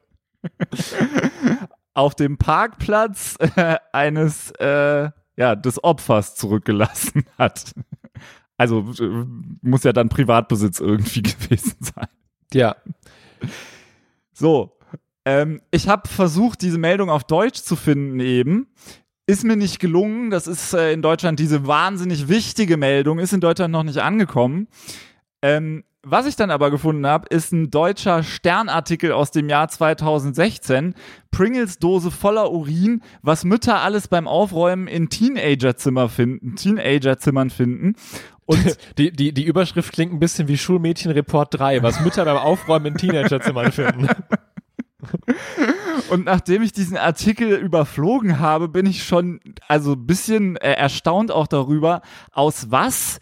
auf 1.94 2.14
dem 2.14 2.38
Parkplatz 2.38 3.36
äh, 3.56 3.76
eines 3.92 4.50
äh, 4.52 5.10
ja, 5.36 5.56
des 5.56 5.82
Opfers 5.84 6.36
zurückgelassen 6.36 7.24
hat. 7.38 7.72
Also 8.56 8.92
äh, 8.98 9.26
muss 9.62 9.84
ja 9.84 9.92
dann 9.92 10.08
Privatbesitz 10.08 10.80
irgendwie 10.80 11.22
gewesen 11.22 11.76
sein. 11.80 12.08
Ja. 12.52 12.76
So, 14.32 14.78
ähm, 15.24 15.60
ich 15.70 15.88
habe 15.88 16.08
versucht, 16.08 16.62
diese 16.62 16.78
Meldung 16.78 17.10
auf 17.10 17.24
Deutsch 17.24 17.62
zu 17.62 17.76
finden 17.76 18.20
eben. 18.20 18.68
Ist 19.26 19.44
mir 19.44 19.56
nicht 19.56 19.78
gelungen. 19.78 20.30
Das 20.30 20.46
ist 20.46 20.72
äh, 20.72 20.92
in 20.92 21.02
Deutschland 21.02 21.38
diese 21.38 21.66
wahnsinnig 21.66 22.28
wichtige 22.28 22.76
Meldung, 22.76 23.18
ist 23.18 23.32
in 23.32 23.40
Deutschland 23.40 23.72
noch 23.72 23.84
nicht 23.84 23.98
angekommen. 23.98 24.68
Ähm, 25.42 25.84
was 26.02 26.26
ich 26.26 26.34
dann 26.34 26.50
aber 26.50 26.70
gefunden 26.70 27.06
habe, 27.06 27.28
ist 27.28 27.52
ein 27.52 27.70
deutscher 27.70 28.22
Sternartikel 28.22 29.12
aus 29.12 29.32
dem 29.32 29.50
Jahr 29.50 29.68
2016. 29.68 30.94
Pringles 31.30 31.78
Dose 31.78 32.10
voller 32.10 32.50
Urin, 32.50 33.02
was 33.20 33.44
Mütter 33.44 33.82
alles 33.82 34.08
beim 34.08 34.26
Aufräumen 34.26 34.88
in 34.88 35.10
Teenagerzimmer 35.10 36.08
finden, 36.08 36.56
Teenagerzimmern 36.56 37.50
finden. 37.50 37.96
Und 38.46 38.78
Die, 38.98 39.12
die, 39.12 39.32
die 39.34 39.44
Überschrift 39.44 39.92
klingt 39.92 40.12
ein 40.12 40.18
bisschen 40.18 40.48
wie 40.48 40.56
Schulmädchenreport 40.56 41.58
3, 41.58 41.82
was 41.82 42.00
Mütter 42.00 42.24
beim 42.24 42.38
Aufräumen 42.38 42.86
in 42.86 42.94
Teenagerzimmern 42.94 43.70
finden. 43.70 44.08
Und 46.10 46.24
nachdem 46.24 46.62
ich 46.62 46.72
diesen 46.72 46.96
Artikel 46.96 47.52
überflogen 47.52 48.38
habe, 48.38 48.68
bin 48.68 48.86
ich 48.86 49.04
schon 49.04 49.40
also 49.68 49.92
ein 49.92 50.06
bisschen 50.06 50.56
äh, 50.56 50.72
erstaunt 50.72 51.30
auch 51.30 51.46
darüber, 51.46 52.02
aus 52.32 52.70
was 52.70 53.20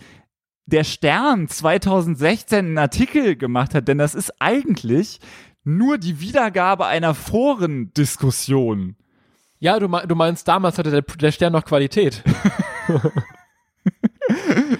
der 0.66 0.84
Stern 0.84 1.48
2016 1.48 2.58
einen 2.58 2.78
Artikel 2.78 3.36
gemacht 3.36 3.74
hat, 3.74 3.88
denn 3.88 3.98
das 3.98 4.14
ist 4.14 4.32
eigentlich 4.38 5.18
nur 5.64 5.98
die 5.98 6.20
Wiedergabe 6.20 6.86
einer 6.86 7.14
Forendiskussion. 7.14 8.96
Ja, 9.60 9.78
du, 9.78 9.88
du 9.88 10.14
meinst, 10.14 10.46
damals 10.46 10.78
hatte 10.78 10.90
der, 10.90 11.02
der 11.02 11.32
Stern 11.32 11.52
noch 11.52 11.64
Qualität. 11.64 12.22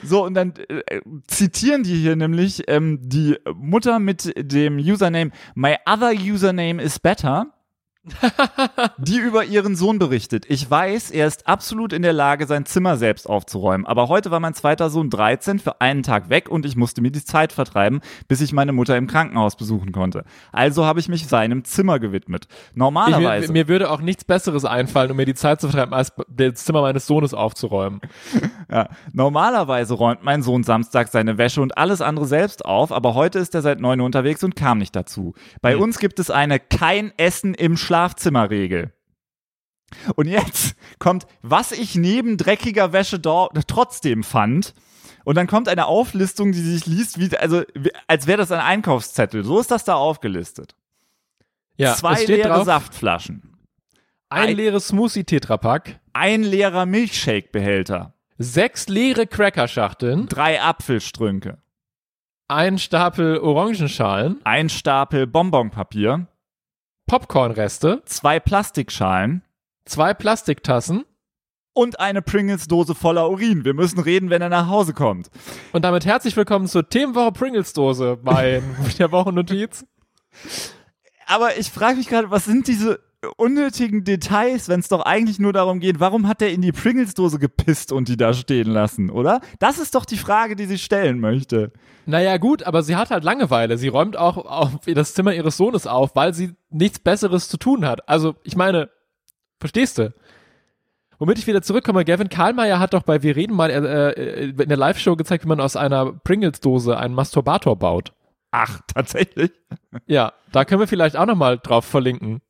So, 0.08 0.24
und 0.24 0.34
dann 0.34 0.54
äh, 0.68 1.00
zitieren 1.26 1.82
die 1.82 1.96
hier 1.96 2.16
nämlich 2.16 2.62
ähm, 2.66 2.98
die 3.02 3.36
Mutter 3.54 3.98
mit 3.98 4.32
dem 4.36 4.78
Username 4.78 5.30
My 5.54 5.76
other 5.86 6.12
username 6.12 6.82
is 6.82 6.98
better, 6.98 7.52
die 8.98 9.18
über 9.18 9.44
ihren 9.44 9.76
Sohn 9.76 9.98
berichtet. 9.98 10.44
Ich 10.48 10.70
weiß, 10.70 11.10
er 11.10 11.26
ist 11.26 11.46
absolut 11.46 11.92
in 11.92 12.02
der 12.02 12.12
Lage, 12.12 12.46
sein 12.46 12.66
Zimmer 12.66 12.96
selbst 12.96 13.28
aufzuräumen. 13.28 13.86
Aber 13.86 14.08
heute 14.08 14.30
war 14.30 14.40
mein 14.40 14.54
zweiter 14.54 14.90
Sohn 14.90 15.10
13 15.10 15.58
für 15.58 15.80
einen 15.80 16.02
Tag 16.02 16.30
weg 16.30 16.48
und 16.48 16.64
ich 16.66 16.76
musste 16.76 17.00
mir 17.00 17.10
die 17.10 17.24
Zeit 17.24 17.52
vertreiben, 17.52 18.00
bis 18.26 18.40
ich 18.40 18.52
meine 18.52 18.72
Mutter 18.72 18.96
im 18.96 19.06
Krankenhaus 19.06 19.56
besuchen 19.56 19.92
konnte. 19.92 20.24
Also 20.52 20.84
habe 20.84 21.00
ich 21.00 21.08
mich 21.08 21.26
seinem 21.26 21.64
Zimmer 21.64 21.98
gewidmet. 21.98 22.46
Ich, 22.70 22.76
Normalerweise. 22.76 23.52
mir, 23.52 23.64
mir 23.64 23.68
würde 23.68 23.90
auch 23.90 24.00
nichts 24.00 24.24
Besseres 24.24 24.64
einfallen, 24.64 25.10
um 25.10 25.16
mir 25.16 25.26
die 25.26 25.34
Zeit 25.34 25.60
zu 25.60 25.68
vertreiben, 25.68 25.94
als 25.94 26.12
das 26.28 26.64
Zimmer 26.64 26.82
meines 26.82 27.06
Sohnes 27.06 27.34
aufzuräumen. 27.34 28.00
Ja, 28.70 28.90
normalerweise 29.14 29.94
räumt 29.94 30.22
mein 30.24 30.42
Sohn 30.42 30.62
Samstag 30.62 31.08
seine 31.08 31.38
Wäsche 31.38 31.62
und 31.62 31.78
alles 31.78 32.02
andere 32.02 32.26
selbst 32.26 32.66
auf, 32.66 32.92
aber 32.92 33.14
heute 33.14 33.38
ist 33.38 33.54
er 33.54 33.62
seit 33.62 33.80
neun 33.80 33.98
Uhr 34.00 34.04
unterwegs 34.04 34.44
und 34.44 34.56
kam 34.56 34.76
nicht 34.76 34.94
dazu. 34.94 35.32
Bei 35.62 35.78
uns 35.78 35.98
gibt 35.98 36.18
es 36.18 36.30
eine 36.30 36.60
kein 36.60 37.12
Essen 37.16 37.54
im 37.54 37.78
Schlafzimmer-Regel. 38.08 38.92
Und 40.16 40.28
jetzt 40.28 40.76
kommt, 40.98 41.26
was 41.42 41.72
ich 41.72 41.94
neben 41.96 42.36
dreckiger 42.36 42.92
Wäsche 42.92 43.18
dort 43.18 43.56
trotzdem 43.68 44.22
fand. 44.22 44.74
Und 45.24 45.36
dann 45.36 45.46
kommt 45.46 45.68
eine 45.68 45.86
Auflistung, 45.86 46.52
die 46.52 46.60
sich 46.60 46.86
liest, 46.86 47.18
wie, 47.18 47.34
also, 47.36 47.62
als 48.06 48.26
wäre 48.26 48.38
das 48.38 48.52
ein 48.52 48.60
Einkaufszettel. 48.60 49.44
So 49.44 49.58
ist 49.58 49.70
das 49.70 49.84
da 49.84 49.94
aufgelistet. 49.94 50.74
Ja, 51.76 51.94
Zwei 51.94 52.24
leere 52.24 52.48
drauf, 52.48 52.64
Saftflaschen. 52.64 53.54
ein 54.28 54.48
ein- 54.50 54.56
leeres 54.56 54.88
Smoothie-Tetrapack, 54.88 56.00
Ein 56.12 56.42
leerer 56.42 56.86
Milchshake-Behälter. 56.86 58.14
sechs 58.38 58.88
leere 58.88 59.26
Crackerschachteln, 59.26 60.26
Drei 60.28 60.60
Apfelstrünke. 60.62 61.58
ein 62.48 62.78
Stapel 62.78 63.38
Orangenschalen, 63.38 64.40
Ein 64.44 64.68
Stapel 64.68 65.26
Bonbonpapier. 65.26 66.26
Popcornreste, 67.08 68.02
zwei 68.04 68.38
Plastikschalen 68.38 69.42
zwei 69.88 70.12
Plastiktassen 70.12 71.04
und 71.72 71.98
eine 72.00 72.20
Pringles-Dose 72.20 72.94
voller 72.94 73.30
Urin. 73.30 73.64
Wir 73.64 73.72
müssen 73.72 73.98
reden, 73.98 74.28
wenn 74.30 74.42
er 74.42 74.50
nach 74.50 74.68
Hause 74.68 74.92
kommt. 74.92 75.30
und 75.72 75.86
damit 75.86 76.04
herzlich 76.04 76.36
willkommen 76.36 76.66
zur 76.66 76.88
Themenwoche 76.88 77.32
Pringles-Dose 77.32 78.18
bei 78.22 78.62
der 78.98 79.10
Wochennotiz. 79.10 79.86
Aber 81.26 81.56
ich 81.56 81.70
frage 81.70 81.96
mich 81.96 82.08
gerade, 82.08 82.30
was 82.30 82.44
sind 82.44 82.68
diese 82.68 83.00
unnötigen 83.36 84.04
Details, 84.04 84.68
wenn 84.68 84.80
es 84.80 84.88
doch 84.88 85.00
eigentlich 85.00 85.38
nur 85.38 85.52
darum 85.52 85.80
geht, 85.80 85.98
warum 85.98 86.28
hat 86.28 86.40
er 86.40 86.50
in 86.50 86.62
die 86.62 86.72
Pringles-Dose 86.72 87.38
gepisst 87.38 87.90
und 87.90 88.08
die 88.08 88.16
da 88.16 88.32
stehen 88.32 88.68
lassen, 88.68 89.10
oder? 89.10 89.40
Das 89.58 89.78
ist 89.78 89.94
doch 89.94 90.04
die 90.04 90.16
Frage, 90.16 90.54
die 90.54 90.66
sie 90.66 90.78
stellen 90.78 91.18
möchte. 91.18 91.72
Naja, 92.06 92.36
gut, 92.36 92.62
aber 92.62 92.82
sie 92.82 92.96
hat 92.96 93.10
halt 93.10 93.24
Langeweile. 93.24 93.76
Sie 93.76 93.88
räumt 93.88 94.16
auch 94.16 94.36
auf 94.36 94.80
das 94.86 95.14
Zimmer 95.14 95.34
ihres 95.34 95.56
Sohnes 95.56 95.86
auf, 95.86 96.14
weil 96.14 96.32
sie 96.32 96.54
nichts 96.70 97.00
Besseres 97.00 97.48
zu 97.48 97.56
tun 97.56 97.84
hat. 97.84 98.08
Also, 98.08 98.36
ich 98.44 98.56
meine, 98.56 98.88
verstehst 99.58 99.98
du? 99.98 100.14
Womit 101.18 101.38
ich 101.38 101.48
wieder 101.48 101.62
zurückkomme, 101.62 102.04
Gavin 102.04 102.28
Karlmeier 102.28 102.78
hat 102.78 102.94
doch 102.94 103.02
bei 103.02 103.24
Wir 103.24 103.34
reden 103.34 103.56
mal 103.56 103.70
äh, 103.70 104.10
äh, 104.12 104.50
in 104.50 104.68
der 104.68 104.76
Live-Show 104.76 105.16
gezeigt, 105.16 105.44
wie 105.44 105.48
man 105.48 105.60
aus 105.60 105.74
einer 105.74 106.12
Pringles-Dose 106.12 106.96
einen 106.96 107.14
Masturbator 107.14 107.74
baut. 107.74 108.12
Ach, 108.52 108.80
tatsächlich? 108.86 109.50
Ja, 110.06 110.32
da 110.52 110.64
können 110.64 110.80
wir 110.80 110.86
vielleicht 110.86 111.16
auch 111.16 111.26
nochmal 111.26 111.58
drauf 111.58 111.84
verlinken. 111.84 112.40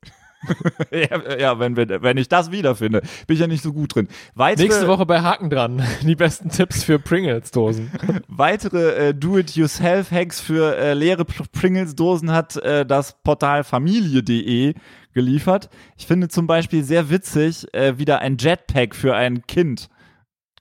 ja, 0.91 1.37
ja 1.37 1.59
wenn, 1.59 1.75
wir, 1.75 2.01
wenn 2.01 2.17
ich 2.17 2.29
das 2.29 2.51
wiederfinde, 2.51 3.01
bin 3.27 3.33
ich 3.35 3.39
ja 3.39 3.47
nicht 3.47 3.63
so 3.63 3.73
gut 3.73 3.95
drin. 3.95 4.07
Weitere, 4.35 4.67
Nächste 4.67 4.87
Woche 4.87 5.05
bei 5.05 5.21
Haken 5.21 5.49
dran. 5.49 5.83
Die 6.01 6.15
besten 6.15 6.49
Tipps 6.49 6.83
für 6.83 6.99
Pringles-Dosen. 6.99 7.91
weitere 8.27 9.09
äh, 9.09 9.13
Do-it-yourself-Hacks 9.13 10.39
für 10.39 10.77
äh, 10.77 10.93
leere 10.93 11.25
Pringles-Dosen 11.25 12.31
hat 12.31 12.55
äh, 12.57 12.85
das 12.85 13.21
Portal 13.23 13.63
familie.de 13.63 14.73
geliefert. 15.13 15.69
Ich 15.97 16.07
finde 16.07 16.29
zum 16.29 16.47
Beispiel 16.47 16.83
sehr 16.83 17.09
witzig, 17.09 17.67
äh, 17.73 17.97
wieder 17.97 18.19
ein 18.19 18.37
Jetpack 18.37 18.95
für 18.95 19.15
ein 19.15 19.45
Kind 19.47 19.89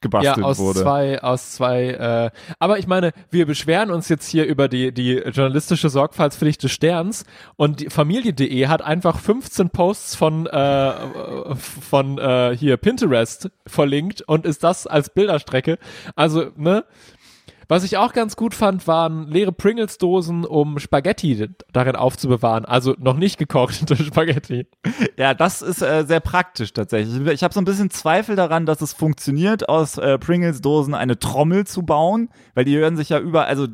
gebastelt 0.00 0.38
ja, 0.38 0.42
aus 0.42 0.58
wurde. 0.58 0.80
zwei, 0.80 1.22
aus 1.22 1.52
zwei, 1.52 1.90
äh, 1.90 2.30
aber 2.58 2.78
ich 2.78 2.86
meine, 2.86 3.12
wir 3.30 3.46
beschweren 3.46 3.90
uns 3.90 4.08
jetzt 4.08 4.28
hier 4.28 4.46
über 4.46 4.68
die, 4.68 4.92
die 4.92 5.14
journalistische 5.14 5.88
Sorgfaltspflicht 5.88 6.62
des 6.62 6.72
Sterns 6.72 7.24
und 7.56 7.80
die 7.80 7.90
Familie.de 7.90 8.66
hat 8.66 8.82
einfach 8.82 9.18
15 9.18 9.70
Posts 9.70 10.14
von, 10.14 10.46
äh, 10.46 10.92
von 11.56 12.18
äh, 12.18 12.56
hier 12.56 12.76
Pinterest 12.76 13.50
verlinkt 13.66 14.22
und 14.22 14.46
ist 14.46 14.64
das 14.64 14.86
als 14.86 15.10
Bilderstrecke. 15.10 15.78
Also, 16.14 16.50
ne? 16.56 16.84
Was 17.68 17.84
ich 17.84 17.98
auch 17.98 18.14
ganz 18.14 18.34
gut 18.34 18.54
fand, 18.54 18.86
waren 18.86 19.28
leere 19.28 19.52
Pringles-Dosen, 19.52 20.46
um 20.46 20.78
Spaghetti 20.78 21.48
darin 21.70 21.96
aufzubewahren. 21.96 22.64
Also 22.64 22.94
noch 22.98 23.16
nicht 23.18 23.38
gekochte 23.38 23.94
Spaghetti. 24.02 24.66
Ja, 25.18 25.34
das 25.34 25.60
ist 25.60 25.82
äh, 25.82 26.04
sehr 26.06 26.20
praktisch 26.20 26.72
tatsächlich. 26.72 27.26
Ich 27.26 27.44
habe 27.44 27.52
so 27.52 27.60
ein 27.60 27.66
bisschen 27.66 27.90
Zweifel 27.90 28.36
daran, 28.36 28.64
dass 28.64 28.80
es 28.80 28.94
funktioniert, 28.94 29.68
aus 29.68 29.98
äh, 29.98 30.18
Pringles-Dosen 30.18 30.94
eine 30.94 31.18
Trommel 31.18 31.66
zu 31.66 31.82
bauen, 31.82 32.30
weil 32.54 32.64
die 32.64 32.76
hören 32.76 32.96
sich 32.96 33.10
ja 33.10 33.20
über, 33.20 33.44
also 33.46 33.66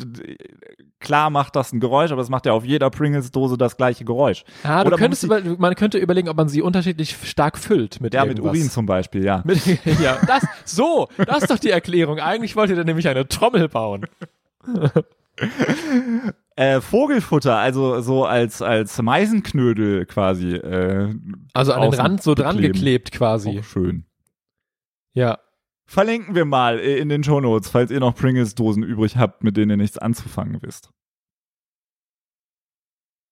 klar 1.05 1.31
macht 1.31 1.55
das 1.55 1.73
ein 1.73 1.79
Geräusch, 1.79 2.11
aber 2.11 2.23
es 2.23 2.29
macht 2.29 2.47
ja 2.47 2.53
auf 2.53 2.65
jeder 2.65 2.91
Pringles-Dose 2.91 3.57
das 3.57 3.77
gleiche 3.77 4.05
Geräusch. 4.05 4.45
Du 4.65 4.69
Oder 4.69 4.91
man 4.91 4.99
könntest 4.99 5.23
über, 5.23 5.41
man 5.59 5.75
könnte 5.77 5.99
überlegen, 5.99 6.29
ob 6.29 6.37
man 6.37 6.49
sie 6.49 6.63
unterschiedlich 6.63 7.17
stark 7.23 7.59
füllt 7.59 8.01
mit 8.01 8.15
Ja, 8.15 8.25
mit 8.25 8.39
irgendwas. 8.39 8.57
Urin 8.59 8.71
zum 8.71 8.87
Beispiel, 8.87 9.25
ja. 9.25 9.43
Mit, 9.45 9.65
ja, 10.01 10.19
das, 10.27 10.45
so, 10.65 11.09
das 11.25 11.43
ist 11.43 11.51
doch 11.51 11.59
die 11.59 11.71
Erklärung. 11.71 12.19
Eigentlich 12.19 12.57
wollt 12.57 12.71
ihr 12.71 12.77
dann 12.77 12.87
nämlich 12.87 13.07
eine 13.07 13.29
Trommel 13.29 13.69
bauen. 13.69 14.07
Äh, 16.57 16.81
Vogelfutter, 16.81 17.57
also 17.57 18.01
so 18.01 18.25
als, 18.25 18.63
als 18.63 19.03
Meisenknödel 19.03 20.07
quasi. 20.07 20.55
Äh, 20.55 21.13
Also 21.53 21.73
an 21.73 21.83
den 21.83 21.95
Rand 21.95 22.23
so 22.23 22.37
dran 22.37 22.59
geklebt 22.59 23.11
quasi. 23.11 23.59
Auch 23.59 23.65
schön. 23.65 24.05
Ja. 25.15 25.41
Verlinken 25.87 26.35
wir 26.35 26.45
mal 26.45 26.79
äh, 26.79 26.99
in 26.99 27.09
den 27.09 27.23
Shownotes, 27.23 27.69
falls 27.69 27.91
ihr 27.91 28.01
noch 28.01 28.15
Pringles-Dosen 28.15 28.83
übrig 28.83 29.17
habt, 29.17 29.45
mit 29.45 29.57
denen 29.57 29.71
ihr 29.71 29.77
nichts 29.77 29.99
anzufangen 29.99 30.61
wisst. 30.63 30.91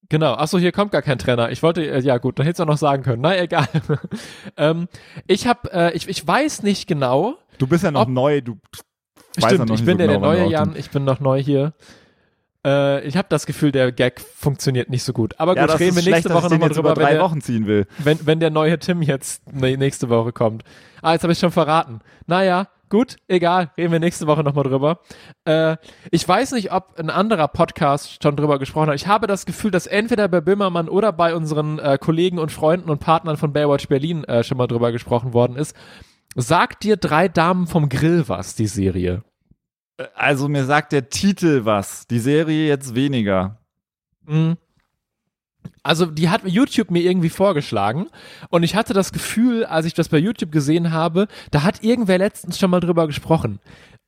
Genau. 0.08 0.34
Achso, 0.34 0.58
hier 0.58 0.72
kommt 0.72 0.92
gar 0.92 1.00
kein 1.00 1.18
Trenner. 1.18 1.50
Ich 1.50 1.62
wollte, 1.62 1.86
äh, 1.86 2.00
ja 2.00 2.18
gut, 2.18 2.38
dann 2.38 2.44
hättest 2.44 2.60
du 2.60 2.64
auch 2.64 2.68
noch 2.68 2.76
sagen 2.76 3.02
können. 3.02 3.22
Na, 3.22 3.34
egal. 3.38 3.66
ähm, 4.58 4.88
ich 5.26 5.46
hab, 5.46 5.72
äh, 5.72 5.92
ich, 5.92 6.06
ich 6.08 6.26
weiß 6.26 6.62
nicht 6.62 6.86
genau. 6.86 7.38
Du 7.56 7.66
bist 7.66 7.84
ja 7.84 7.90
noch 7.90 8.06
neu, 8.06 8.42
du 8.42 8.58
weißt 9.36 9.42
ja 9.42 9.48
Stimmt, 9.48 9.68
noch 9.70 9.74
ich 9.76 9.84
bin 9.84 9.96
so 9.96 10.02
ja 10.02 10.06
der 10.08 10.16
genau, 10.18 10.28
wann 10.28 10.38
neue 10.38 10.50
Jan, 10.50 10.76
ich 10.76 10.90
bin 10.90 11.04
noch 11.04 11.20
neu 11.20 11.42
hier. 11.42 11.72
Äh, 12.64 13.04
ich 13.06 13.16
habe 13.16 13.26
das 13.28 13.46
Gefühl, 13.46 13.72
der 13.72 13.90
Gag 13.92 14.20
funktioniert 14.20 14.88
nicht 14.88 15.02
so 15.02 15.12
gut. 15.12 15.34
Aber 15.38 15.56
Ja, 15.56 15.66
gut, 15.66 15.80
reden 15.80 15.96
wir 15.96 16.02
schlecht, 16.02 16.16
nächste 16.24 16.28
ich 16.30 16.34
Woche 16.34 16.52
nochmal 16.52 16.68
drüber, 16.68 16.90
wenn 16.96 17.02
drei 17.04 17.12
der, 17.14 17.22
Wochen 17.22 17.40
ziehen 17.40 17.66
will. 17.66 17.86
wenn, 17.98 18.24
wenn 18.26 18.40
der 18.40 18.50
neue 18.50 18.78
Tim 18.78 19.02
jetzt 19.02 19.42
ne- 19.52 19.76
nächste 19.76 20.08
Woche 20.08 20.32
kommt. 20.32 20.62
Ah, 21.02 21.12
jetzt 21.12 21.22
habe 21.24 21.32
ich 21.32 21.38
schon 21.38 21.50
verraten. 21.50 22.00
Naja, 22.26 22.68
gut, 22.88 23.16
egal, 23.26 23.70
reden 23.76 23.90
wir 23.90 23.98
nächste 23.98 24.26
Woche 24.28 24.44
nochmal 24.44 24.62
drüber. 24.64 25.00
Äh, 25.44 25.76
ich 26.12 26.28
weiß 26.28 26.52
nicht, 26.52 26.70
ob 26.72 26.98
ein 27.00 27.10
anderer 27.10 27.48
Podcast 27.48 28.22
schon 28.22 28.36
drüber 28.36 28.60
gesprochen 28.60 28.88
hat. 28.90 28.94
Ich 28.94 29.08
habe 29.08 29.26
das 29.26 29.44
Gefühl, 29.46 29.72
dass 29.72 29.88
entweder 29.88 30.28
bei 30.28 30.40
Böhmermann 30.40 30.88
oder 30.88 31.10
bei 31.12 31.34
unseren 31.34 31.80
äh, 31.80 31.98
Kollegen 32.00 32.38
und 32.38 32.52
Freunden 32.52 32.90
und 32.90 33.00
Partnern 33.00 33.36
von 33.36 33.52
Baywatch 33.52 33.88
Berlin 33.88 34.22
äh, 34.24 34.44
schon 34.44 34.58
mal 34.58 34.68
drüber 34.68 34.92
gesprochen 34.92 35.32
worden 35.32 35.56
ist. 35.56 35.74
Sagt 36.36 36.84
dir 36.84 36.96
drei 36.96 37.28
Damen 37.28 37.66
vom 37.66 37.88
Grill 37.88 38.24
was, 38.28 38.54
die 38.54 38.66
Serie? 38.68 39.22
Also 40.14 40.48
mir 40.48 40.64
sagt 40.64 40.92
der 40.92 41.10
Titel 41.10 41.64
was, 41.64 42.06
die 42.06 42.18
Serie 42.18 42.66
jetzt 42.66 42.94
weniger. 42.94 43.58
Mhm. 44.26 44.56
Also 45.84 46.06
die 46.06 46.28
hat 46.28 46.42
YouTube 46.44 46.90
mir 46.90 47.02
irgendwie 47.02 47.28
vorgeschlagen 47.28 48.08
und 48.50 48.62
ich 48.62 48.74
hatte 48.74 48.94
das 48.94 49.12
Gefühl, 49.12 49.64
als 49.64 49.86
ich 49.86 49.94
das 49.94 50.08
bei 50.08 50.18
YouTube 50.18 50.52
gesehen 50.52 50.92
habe, 50.92 51.28
da 51.50 51.62
hat 51.62 51.82
irgendwer 51.82 52.18
letztens 52.18 52.58
schon 52.58 52.70
mal 52.70 52.80
drüber 52.80 53.06
gesprochen. 53.06 53.58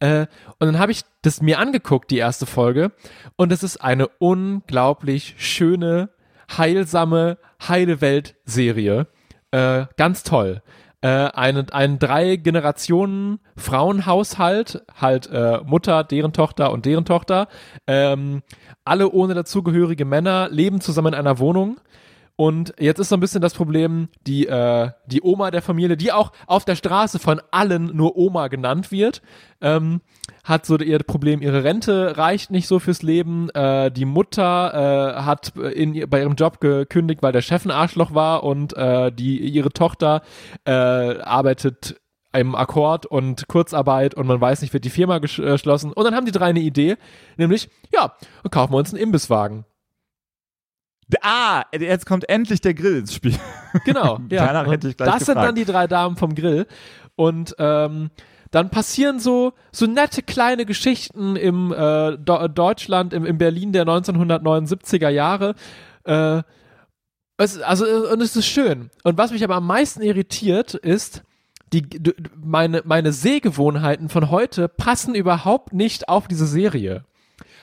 Äh, 0.00 0.26
und 0.58 0.66
dann 0.66 0.78
habe 0.78 0.92
ich 0.92 1.02
das 1.22 1.42
mir 1.42 1.58
angeguckt, 1.58 2.10
die 2.10 2.18
erste 2.18 2.46
Folge. 2.46 2.92
Und 3.36 3.52
es 3.52 3.62
ist 3.62 3.78
eine 3.78 4.08
unglaublich 4.18 5.34
schöne, 5.38 6.10
heilsame, 6.56 7.38
heile 7.66 8.00
Welt-Serie. 8.00 9.06
Äh, 9.50 9.86
ganz 9.96 10.22
toll. 10.22 10.62
Äh, 11.04 11.30
ein, 11.34 11.68
ein 11.68 11.98
drei 11.98 12.36
Generationen 12.36 13.38
Frauenhaushalt, 13.58 14.86
halt 14.98 15.28
äh, 15.30 15.58
Mutter, 15.62 16.02
deren 16.02 16.32
Tochter 16.32 16.72
und 16.72 16.86
deren 16.86 17.04
Tochter. 17.04 17.48
Ähm, 17.86 18.42
alle 18.86 19.10
ohne 19.10 19.34
dazugehörige 19.34 20.06
Männer 20.06 20.48
leben 20.48 20.80
zusammen 20.80 21.08
in 21.08 21.14
einer 21.20 21.38
Wohnung. 21.38 21.76
Und 22.36 22.74
jetzt 22.80 22.98
ist 22.98 23.10
so 23.10 23.16
ein 23.16 23.20
bisschen 23.20 23.40
das 23.40 23.54
Problem, 23.54 24.08
die, 24.26 24.48
äh, 24.48 24.90
die 25.06 25.22
Oma 25.22 25.52
der 25.52 25.62
Familie, 25.62 25.96
die 25.96 26.10
auch 26.10 26.32
auf 26.46 26.64
der 26.64 26.74
Straße 26.74 27.20
von 27.20 27.40
allen 27.52 27.94
nur 27.94 28.16
Oma 28.16 28.48
genannt 28.48 28.90
wird, 28.90 29.22
ähm, 29.60 30.00
hat 30.42 30.66
so 30.66 30.76
ihr 30.78 30.98
Problem, 30.98 31.42
ihre 31.42 31.62
Rente 31.62 32.16
reicht 32.16 32.50
nicht 32.50 32.66
so 32.66 32.80
fürs 32.80 33.02
Leben. 33.02 33.50
Äh, 33.50 33.92
die 33.92 34.04
Mutter 34.04 35.16
äh, 35.16 35.22
hat 35.22 35.56
in, 35.56 36.10
bei 36.10 36.20
ihrem 36.20 36.34
Job 36.34 36.60
gekündigt, 36.60 37.22
weil 37.22 37.32
der 37.32 37.42
Chef 37.42 37.64
ein 37.64 37.70
Arschloch 37.70 38.14
war 38.14 38.42
und 38.42 38.76
äh, 38.76 39.12
die, 39.12 39.38
ihre 39.38 39.70
Tochter 39.70 40.22
äh, 40.64 40.72
arbeitet 40.72 42.00
im 42.32 42.56
Akkord 42.56 43.06
und 43.06 43.46
Kurzarbeit 43.46 44.16
und 44.16 44.26
man 44.26 44.40
weiß 44.40 44.62
nicht, 44.62 44.72
wird 44.72 44.84
die 44.84 44.90
Firma 44.90 45.18
geschlossen. 45.18 45.92
Und 45.92 46.04
dann 46.04 46.16
haben 46.16 46.26
die 46.26 46.32
drei 46.32 46.46
eine 46.46 46.60
Idee, 46.60 46.96
nämlich, 47.36 47.68
ja, 47.92 48.12
kaufen 48.50 48.72
wir 48.72 48.78
uns 48.78 48.92
einen 48.92 49.02
Imbisswagen. 49.02 49.64
Ah, 51.20 51.64
jetzt 51.78 52.06
kommt 52.06 52.28
endlich 52.28 52.60
der 52.60 52.74
Grill 52.74 52.98
ins 52.98 53.14
Spiel. 53.14 53.34
Genau, 53.84 54.20
ja. 54.30 54.46
Danach 54.46 54.70
hätte 54.70 54.88
ich 54.88 54.96
gleich 54.96 55.10
das 55.10 55.26
sind 55.26 55.34
gefragt. 55.34 55.48
dann 55.48 55.54
die 55.56 55.64
drei 55.64 55.88
Damen 55.88 56.16
vom 56.16 56.36
Grill. 56.36 56.64
Und 57.16 57.56
ähm, 57.58 58.10
dann 58.52 58.70
passieren 58.70 59.18
so, 59.18 59.52
so 59.72 59.86
nette 59.86 60.22
kleine 60.22 60.64
Geschichten 60.64 61.34
im 61.34 61.72
äh, 61.72 62.16
Do 62.16 62.46
Deutschland, 62.46 63.12
im, 63.12 63.26
im 63.26 63.36
Berlin 63.36 63.72
der 63.72 63.84
1979er 63.84 65.08
Jahre. 65.08 65.56
Äh, 66.04 66.42
es, 67.36 67.60
also, 67.60 67.84
und 68.12 68.20
es 68.20 68.36
ist 68.36 68.46
schön. 68.46 68.90
Und 69.02 69.18
was 69.18 69.32
mich 69.32 69.42
aber 69.42 69.56
am 69.56 69.66
meisten 69.66 70.02
irritiert, 70.02 70.74
ist, 70.74 71.24
die, 71.72 71.84
meine, 72.36 72.82
meine 72.84 73.12
Sehgewohnheiten 73.12 74.08
von 74.08 74.30
heute 74.30 74.68
passen 74.68 75.16
überhaupt 75.16 75.72
nicht 75.72 76.08
auf 76.08 76.28
diese 76.28 76.46
Serie. 76.46 77.04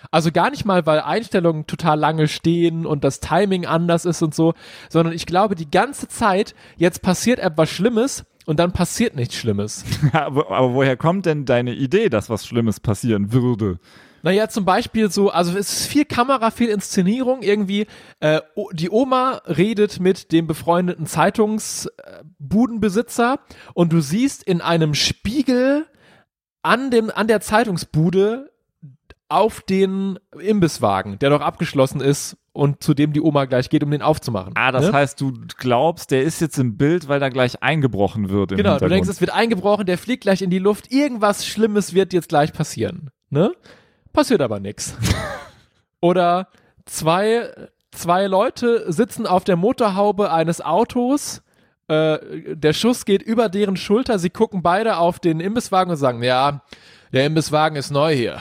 Also 0.10 0.32
gar 0.32 0.50
nicht 0.50 0.66
mal, 0.66 0.86
weil 0.86 1.02
Einstellungen 1.02 1.68
total 1.68 2.00
lange 2.00 2.28
stehen 2.28 2.86
und 2.86 3.04
das 3.04 3.20
Timing 3.20 3.66
anders 3.66 4.06
ist 4.06 4.22
und 4.22 4.34
so, 4.34 4.54
sondern 4.90 5.14
ich 5.14 5.26
glaube 5.26 5.56
die 5.56 5.70
ganze 5.70 6.08
Zeit, 6.08 6.56
jetzt 6.78 7.02
passiert 7.02 7.40
etwas 7.40 7.70
Schlimmes 7.70 8.26
und 8.46 8.60
dann 8.60 8.72
passiert 8.72 9.16
nichts 9.16 9.36
Schlimmes. 9.36 9.86
aber, 10.14 10.50
aber 10.50 10.74
woher 10.74 10.98
kommt 10.98 11.26
denn 11.26 11.46
deine 11.46 11.74
Idee, 11.74 12.10
dass 12.10 12.30
was 12.30 12.46
Schlimmes 12.46 12.80
passieren 12.80 13.32
würde? 13.32 13.80
Naja, 14.24 14.50
zum 14.50 14.66
Beispiel 14.66 15.10
so, 15.10 15.32
also 15.32 15.58
es 15.58 15.74
ist 15.74 15.88
viel 15.88 16.06
Kamera, 16.06 16.52
viel 16.52 16.70
Inszenierung. 16.70 17.42
Irgendwie, 17.42 17.88
äh, 18.20 18.42
die 18.74 18.92
Oma 18.92 19.42
redet 19.46 20.00
mit 20.00 20.32
dem 20.32 20.46
befreundeten 20.48 21.08
Zeitungsbudenbesitzer 21.08 23.40
und 23.74 23.92
du 23.92 24.00
siehst 24.00 24.44
in 24.44 24.62
einem 24.62 24.94
Spiegel 24.94 25.88
an, 26.62 26.92
dem, 26.92 27.10
an 27.10 27.28
der 27.28 27.42
Zeitungsbude 27.42 28.51
auf 29.32 29.62
den 29.62 30.20
Imbisswagen, 30.40 31.20
der 31.20 31.30
noch 31.30 31.42
abgeschlossen 31.42 32.02
ist 32.02 32.38
und 32.54 32.84
zu 32.84 32.94
dem 32.94 33.14
die 33.14 33.22
Oma 33.22 33.46
gleich 33.46 33.70
geht, 33.70 33.84
um 33.84 33.92
den 33.92 34.02
aufzumachen. 34.02 34.54
Ah, 34.56 34.72
das 34.72 34.88
ne? 34.88 34.94
heißt, 34.94 35.20
du 35.22 35.34
glaubst, 35.58 36.12
der 36.12 36.24
ist 36.24 36.42
jetzt 36.42 36.58
im 36.58 36.78
Bild, 36.78 37.08
weil 37.08 37.20
da 37.20 37.30
gleich 37.30 37.64
eingebrochen 37.64 38.30
wird. 38.30 38.56
Genau, 38.56 38.78
du 38.78 38.90
denkst, 38.90 39.10
es 39.10 39.22
wird 39.22 39.32
eingebrochen, 39.32 39.86
der 39.86 39.98
fliegt 39.98 40.24
gleich 40.24 40.42
in 40.42 40.50
die 40.50 40.60
Luft, 40.60 40.92
irgendwas 40.92 41.46
Schlimmes 41.46 41.94
wird 41.94 42.14
jetzt 42.14 42.30
gleich 42.30 42.52
passieren. 42.52 43.10
Ne? 43.30 43.52
Passiert 44.12 44.42
aber 44.42 44.60
nix. 44.60 44.96
Oder 46.02 46.50
zwei, 46.86 47.50
zwei 47.92 48.28
Leute 48.28 48.92
sitzen 48.92 49.26
auf 49.26 49.44
der 49.44 49.56
Motorhaube 49.56 50.32
eines 50.32 50.60
Autos, 50.60 51.42
äh, 51.88 52.56
der 52.56 52.74
Schuss 52.74 53.06
geht 53.06 53.22
über 53.22 53.50
deren 53.50 53.76
Schulter, 53.76 54.18
sie 54.20 54.30
gucken 54.30 54.62
beide 54.62 54.98
auf 54.98 55.20
den 55.20 55.40
Imbisswagen 55.40 55.92
und 55.92 55.98
sagen, 55.98 56.24
ja, 56.24 56.62
der 57.12 57.26
Imbisswagen 57.26 57.78
ist 57.78 57.92
neu 57.92 58.16
hier. 58.16 58.40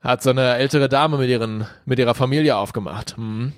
Hat 0.00 0.22
so 0.22 0.30
eine 0.30 0.56
ältere 0.56 0.88
Dame 0.88 1.18
mit, 1.18 1.28
ihren, 1.28 1.66
mit 1.84 1.98
ihrer 1.98 2.14
Familie 2.14 2.56
aufgemacht. 2.56 3.16
Hm. 3.16 3.52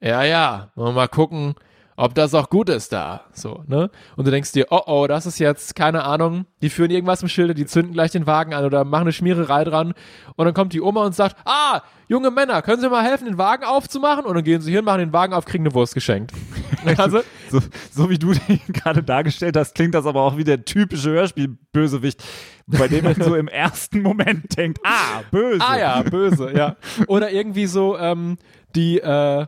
Ja, 0.00 0.22
ja, 0.24 0.72
mal 0.74 1.08
gucken, 1.08 1.54
ob 1.96 2.14
das 2.14 2.34
auch 2.34 2.48
gut 2.50 2.68
ist 2.68 2.92
da. 2.92 3.24
So, 3.32 3.62
ne? 3.66 3.90
Und 4.16 4.26
du 4.26 4.30
denkst 4.30 4.52
dir, 4.52 4.66
oh 4.70 4.82
oh, 4.86 5.06
das 5.06 5.26
ist 5.26 5.38
jetzt, 5.38 5.74
keine 5.74 6.04
Ahnung, 6.04 6.46
die 6.62 6.70
führen 6.70 6.90
irgendwas 6.90 7.22
im 7.22 7.28
Schilde, 7.28 7.54
die 7.54 7.66
zünden 7.66 7.92
gleich 7.92 8.10
den 8.12 8.26
Wagen 8.26 8.54
an 8.54 8.64
oder 8.64 8.84
machen 8.84 9.02
eine 9.02 9.12
Schmiererei 9.12 9.64
dran. 9.64 9.94
Und 10.36 10.44
dann 10.44 10.54
kommt 10.54 10.72
die 10.72 10.80
Oma 10.80 11.04
und 11.04 11.14
sagt, 11.14 11.36
ah, 11.44 11.82
junge 12.08 12.30
Männer, 12.30 12.62
können 12.62 12.80
Sie 12.80 12.88
mal 12.88 13.04
helfen, 13.04 13.26
den 13.26 13.38
Wagen 13.38 13.64
aufzumachen? 13.64 14.24
Und 14.24 14.34
dann 14.34 14.44
gehen 14.44 14.60
sie 14.60 14.72
hin, 14.72 14.84
machen 14.84 15.00
den 15.00 15.12
Wagen 15.12 15.32
auf, 15.34 15.44
kriegen 15.44 15.64
eine 15.64 15.74
Wurst 15.74 15.94
geschenkt. 15.94 16.32
Also, 16.96 17.20
So, 17.48 17.60
so 17.92 18.10
wie 18.10 18.18
du 18.18 18.32
den 18.32 18.60
gerade 18.72 19.04
dargestellt 19.04 19.56
hast, 19.56 19.74
klingt 19.76 19.94
das 19.94 20.04
aber 20.04 20.20
auch 20.22 20.36
wie 20.36 20.42
der 20.42 20.64
typische 20.64 21.10
Hörspiel-Bösewicht, 21.10 22.20
bei 22.66 22.88
dem 22.88 23.04
man 23.04 23.14
so 23.22 23.36
im 23.36 23.46
ersten 23.46 24.02
Moment 24.02 24.56
denkt, 24.56 24.80
ah, 24.82 25.22
böse. 25.30 25.60
Ah 25.60 25.78
ja, 25.78 26.02
böse, 26.02 26.52
ja. 26.52 26.76
Oder 27.06 27.30
irgendwie 27.30 27.66
so, 27.66 27.96
ähm, 27.98 28.36
die, 28.74 28.98
äh, 28.98 29.46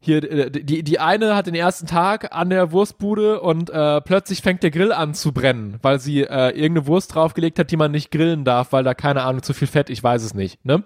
hier, 0.00 0.22
äh, 0.30 0.50
die, 0.50 0.82
die 0.82 1.00
eine 1.00 1.34
hat 1.34 1.46
den 1.46 1.54
ersten 1.54 1.86
Tag 1.86 2.34
an 2.34 2.50
der 2.50 2.72
Wurstbude 2.72 3.40
und 3.40 3.70
äh, 3.70 4.00
plötzlich 4.00 4.42
fängt 4.42 4.62
der 4.62 4.70
Grill 4.70 4.92
an 4.92 5.14
zu 5.14 5.32
brennen, 5.32 5.78
weil 5.82 6.00
sie 6.00 6.20
äh, 6.22 6.50
irgendeine 6.50 6.86
Wurst 6.86 7.14
draufgelegt 7.14 7.58
hat, 7.58 7.70
die 7.70 7.76
man 7.76 7.90
nicht 7.90 8.10
grillen 8.10 8.44
darf, 8.44 8.72
weil 8.72 8.84
da 8.84 8.94
keine 8.94 9.22
Ahnung, 9.22 9.42
zu 9.42 9.54
viel 9.54 9.68
Fett, 9.68 9.90
ich 9.90 10.02
weiß 10.02 10.22
es 10.22 10.34
nicht, 10.34 10.64
ne? 10.64 10.84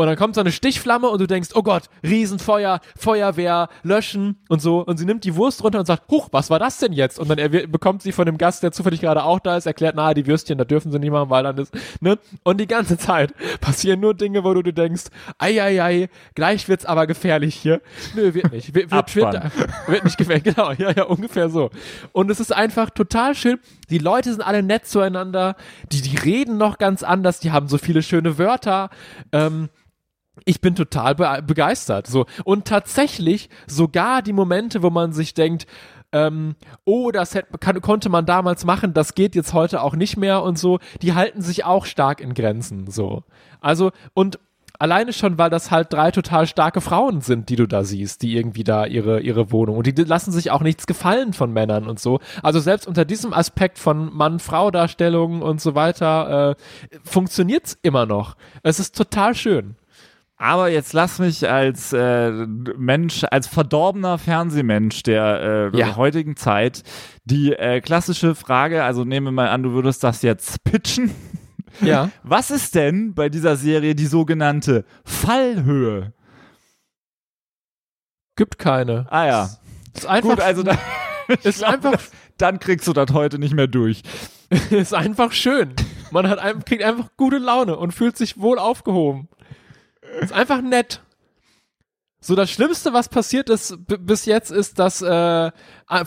Und 0.00 0.06
dann 0.06 0.16
kommt 0.16 0.34
so 0.34 0.40
eine 0.40 0.50
Stichflamme 0.50 1.10
und 1.10 1.20
du 1.20 1.26
denkst, 1.26 1.50
oh 1.52 1.62
Gott, 1.62 1.82
Riesenfeuer, 2.02 2.80
Feuerwehr, 2.96 3.68
löschen 3.82 4.38
und 4.48 4.62
so. 4.62 4.80
Und 4.80 4.96
sie 4.96 5.04
nimmt 5.04 5.24
die 5.24 5.36
Wurst 5.36 5.62
runter 5.62 5.78
und 5.78 5.84
sagt, 5.84 6.10
huch, 6.10 6.28
was 6.32 6.48
war 6.48 6.58
das 6.58 6.78
denn 6.78 6.94
jetzt? 6.94 7.18
Und 7.18 7.28
dann 7.28 7.36
bekommt 7.70 8.00
sie 8.00 8.12
von 8.12 8.24
dem 8.24 8.38
Gast, 8.38 8.62
der 8.62 8.72
zufällig 8.72 9.02
gerade 9.02 9.22
auch 9.24 9.40
da 9.40 9.58
ist, 9.58 9.66
erklärt, 9.66 9.96
na, 9.96 10.14
die 10.14 10.26
Würstchen, 10.26 10.56
da 10.56 10.64
dürfen 10.64 10.90
sie 10.90 10.98
nicht 10.98 11.10
machen, 11.10 11.28
weil 11.28 11.42
dann 11.42 11.58
ist, 11.58 11.74
ne? 12.00 12.18
Und 12.44 12.62
die 12.62 12.66
ganze 12.66 12.96
Zeit 12.96 13.34
passieren 13.60 14.00
nur 14.00 14.14
Dinge, 14.14 14.42
wo 14.42 14.54
du 14.54 14.62
dir 14.62 14.72
denkst, 14.72 15.04
ei, 15.36 15.62
ei, 15.62 15.82
ei, 15.82 16.08
gleich 16.34 16.66
wird's 16.66 16.86
aber 16.86 17.06
gefährlich 17.06 17.54
hier. 17.54 17.82
Nö, 18.14 18.32
wird 18.32 18.52
nicht. 18.52 18.74
Wird, 18.74 18.90
wird, 18.90 19.14
wird, 19.14 19.52
wird 19.86 20.04
nicht 20.04 20.16
gefährlich, 20.16 20.44
genau, 20.44 20.72
ja, 20.72 20.92
ja, 20.92 21.02
ungefähr 21.02 21.50
so. 21.50 21.68
Und 22.12 22.30
es 22.30 22.40
ist 22.40 22.54
einfach 22.54 22.88
total 22.88 23.34
schön. 23.34 23.58
Die 23.90 23.98
Leute 23.98 24.30
sind 24.30 24.40
alle 24.40 24.62
nett 24.62 24.86
zueinander, 24.86 25.56
die, 25.92 26.00
die 26.00 26.16
reden 26.16 26.56
noch 26.56 26.78
ganz 26.78 27.02
anders, 27.02 27.38
die 27.38 27.50
haben 27.50 27.68
so 27.68 27.76
viele 27.76 28.02
schöne 28.02 28.38
Wörter, 28.38 28.88
ähm, 29.32 29.68
ich 30.44 30.60
bin 30.60 30.74
total 30.74 31.14
be 31.14 31.42
begeistert. 31.46 32.06
So. 32.06 32.26
Und 32.44 32.66
tatsächlich 32.66 33.48
sogar 33.66 34.22
die 34.22 34.32
Momente, 34.32 34.82
wo 34.82 34.90
man 34.90 35.12
sich 35.12 35.34
denkt, 35.34 35.66
ähm, 36.12 36.56
oh, 36.84 37.10
das 37.10 37.34
hätte, 37.34 37.58
kann, 37.58 37.80
konnte 37.80 38.08
man 38.08 38.26
damals 38.26 38.64
machen, 38.64 38.94
das 38.94 39.14
geht 39.14 39.34
jetzt 39.34 39.52
heute 39.52 39.82
auch 39.82 39.94
nicht 39.94 40.16
mehr 40.16 40.42
und 40.42 40.58
so, 40.58 40.80
die 41.02 41.14
halten 41.14 41.40
sich 41.40 41.64
auch 41.64 41.86
stark 41.86 42.20
in 42.20 42.34
Grenzen. 42.34 42.90
So. 42.90 43.22
Also, 43.60 43.92
und 44.14 44.38
alleine 44.80 45.12
schon, 45.12 45.38
weil 45.38 45.50
das 45.50 45.70
halt 45.70 45.92
drei 45.92 46.10
total 46.10 46.46
starke 46.46 46.80
Frauen 46.80 47.20
sind, 47.20 47.48
die 47.48 47.56
du 47.56 47.68
da 47.68 47.84
siehst, 47.84 48.22
die 48.22 48.36
irgendwie 48.36 48.64
da 48.64 48.86
ihre, 48.86 49.20
ihre 49.20 49.52
Wohnung 49.52 49.76
und 49.76 49.86
die 49.86 50.02
lassen 50.02 50.32
sich 50.32 50.50
auch 50.50 50.62
nichts 50.62 50.86
gefallen 50.86 51.32
von 51.32 51.52
Männern 51.52 51.86
und 51.86 52.00
so. 52.00 52.18
Also 52.42 52.58
selbst 52.60 52.88
unter 52.88 53.04
diesem 53.04 53.32
Aspekt 53.32 53.78
von 53.78 54.12
Mann-Frau-Darstellung 54.12 55.42
und 55.42 55.60
so 55.60 55.74
weiter 55.74 56.50
äh, 56.50 56.54
funktioniert's 57.04 57.78
immer 57.82 58.06
noch. 58.06 58.36
Es 58.62 58.80
ist 58.80 58.96
total 58.96 59.34
schön. 59.34 59.76
Aber 60.42 60.70
jetzt 60.70 60.94
lass 60.94 61.18
mich 61.18 61.46
als 61.50 61.92
äh, 61.92 62.30
Mensch, 62.30 63.24
als 63.30 63.46
verdorbener 63.46 64.16
Fernsehmensch 64.16 65.02
der 65.02 65.70
äh, 65.74 65.78
Ja. 65.78 65.96
heutigen 65.96 66.34
Zeit 66.34 66.82
die 67.26 67.52
äh, 67.52 67.82
klassische 67.82 68.34
Frage, 68.34 68.82
also 68.82 69.04
nehme 69.04 69.32
mal 69.32 69.48
an, 69.48 69.62
du 69.62 69.72
würdest 69.72 70.02
das 70.02 70.22
jetzt 70.22 70.64
pitchen. 70.64 71.10
Ja. 71.82 72.08
Was 72.22 72.50
ist 72.50 72.74
denn 72.74 73.12
bei 73.14 73.28
dieser 73.28 73.56
Serie 73.56 73.94
die 73.94 74.06
sogenannte 74.06 74.86
Fallhöhe? 75.04 76.14
Gibt 78.34 78.58
keine. 78.58 79.06
Ah 79.10 79.26
ja. 79.26 79.50
Ist 79.94 80.06
einfach, 80.06 80.30
Gut, 80.30 80.40
also 80.40 80.62
da, 80.62 80.78
ist 81.42 81.62
einfach, 81.64 82.00
dann 82.38 82.60
kriegst 82.60 82.88
du 82.88 82.94
das 82.94 83.12
heute 83.12 83.38
nicht 83.38 83.52
mehr 83.54 83.66
durch. 83.66 84.02
ist 84.70 84.94
einfach 84.94 85.32
schön. 85.32 85.74
Man 86.12 86.28
hat 86.30 86.64
kriegt 86.64 86.82
einfach 86.82 87.10
gute 87.18 87.36
Laune 87.36 87.76
und 87.76 87.92
fühlt 87.92 88.16
sich 88.16 88.40
wohl 88.40 88.58
aufgehoben. 88.58 89.28
Ist 90.20 90.32
einfach 90.32 90.60
nett. 90.62 91.00
So, 92.22 92.34
das 92.34 92.50
Schlimmste, 92.50 92.92
was 92.92 93.08
passiert 93.08 93.48
ist 93.48 93.78
bis 93.86 94.26
jetzt, 94.26 94.50
ist, 94.50 94.78
dass 94.78 95.00
äh, 95.00 95.50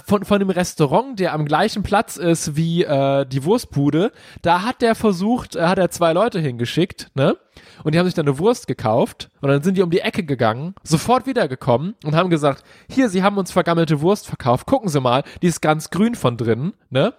von, 0.05 0.25
von 0.25 0.39
dem 0.39 0.51
Restaurant, 0.51 1.19
der 1.19 1.33
am 1.33 1.43
gleichen 1.43 1.81
Platz 1.81 2.17
ist 2.17 2.55
wie 2.55 2.83
äh, 2.83 3.25
die 3.25 3.43
Wurstbude, 3.43 4.11
da 4.43 4.61
hat 4.61 4.83
der 4.83 4.93
versucht, 4.93 5.55
äh, 5.55 5.63
hat 5.63 5.79
er 5.79 5.89
zwei 5.89 6.13
Leute 6.13 6.39
hingeschickt, 6.39 7.09
ne? 7.15 7.35
Und 7.83 7.95
die 7.95 7.99
haben 7.99 8.05
sich 8.05 8.13
dann 8.13 8.27
eine 8.27 8.37
Wurst 8.37 8.67
gekauft 8.67 9.31
und 9.41 9.49
dann 9.49 9.63
sind 9.63 9.75
die 9.75 9.81
um 9.81 9.89
die 9.89 10.01
Ecke 10.01 10.23
gegangen, 10.23 10.75
sofort 10.83 11.25
wiedergekommen 11.25 11.95
und 12.03 12.15
haben 12.15 12.29
gesagt, 12.29 12.63
hier, 12.87 13.09
sie 13.09 13.23
haben 13.23 13.39
uns 13.39 13.51
vergammelte 13.51 14.01
Wurst 14.01 14.27
verkauft, 14.27 14.67
gucken 14.67 14.89
Sie 14.89 15.01
mal, 15.01 15.23
die 15.41 15.47
ist 15.47 15.61
ganz 15.61 15.89
grün 15.89 16.13
von 16.13 16.37
drinnen, 16.37 16.73
ne? 16.91 17.15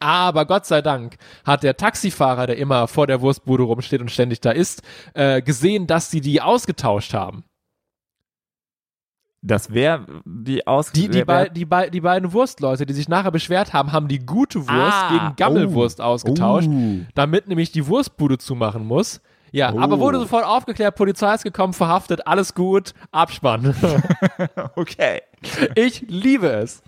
Aber 0.00 0.46
Gott 0.46 0.66
sei 0.66 0.82
Dank 0.82 1.16
hat 1.44 1.62
der 1.62 1.76
Taxifahrer, 1.76 2.46
der 2.46 2.56
immer 2.58 2.88
vor 2.88 3.06
der 3.06 3.20
Wurstbude 3.20 3.62
rumsteht 3.64 4.00
und 4.00 4.10
ständig 4.10 4.40
da 4.40 4.50
ist, 4.50 4.82
äh, 5.14 5.42
gesehen, 5.42 5.86
dass 5.86 6.10
sie 6.10 6.20
die 6.20 6.40
ausgetauscht 6.40 7.14
haben. 7.14 7.44
Das 9.44 9.72
wäre 9.74 10.06
die 10.24 10.66
aus 10.68 10.92
Die, 10.92 11.08
die, 11.08 11.24
bei, 11.24 11.48
die, 11.48 11.64
bei, 11.64 11.90
die 11.90 12.00
beiden 12.00 12.32
Wurstleute, 12.32 12.86
die 12.86 12.92
sich 12.94 13.08
nachher 13.08 13.32
beschwert 13.32 13.72
haben, 13.72 13.90
haben 13.90 14.06
die 14.06 14.20
gute 14.20 14.60
Wurst 14.60 14.70
Ah, 14.70 15.08
gegen 15.10 15.36
Gammelwurst 15.36 15.98
oh. 15.98 16.04
ausgetauscht, 16.04 16.68
Oh. 16.70 17.00
damit 17.16 17.48
nämlich 17.48 17.72
die 17.72 17.88
Wurstbude 17.88 18.38
zumachen 18.38 18.86
muss. 18.86 19.20
Ja, 19.54 19.72
Oh. 19.74 19.78
aber 19.80 20.00
wurde 20.00 20.18
sofort 20.18 20.44
aufgeklärt, 20.46 20.96
Polizei 20.96 21.34
ist 21.34 21.44
gekommen, 21.44 21.74
verhaftet, 21.74 22.26
alles 22.26 22.54
gut, 22.54 22.94
Abspann. 23.10 23.74
Okay. 24.76 25.20
ich 25.74 26.02
liebe 26.08 26.46
es. 26.48 26.82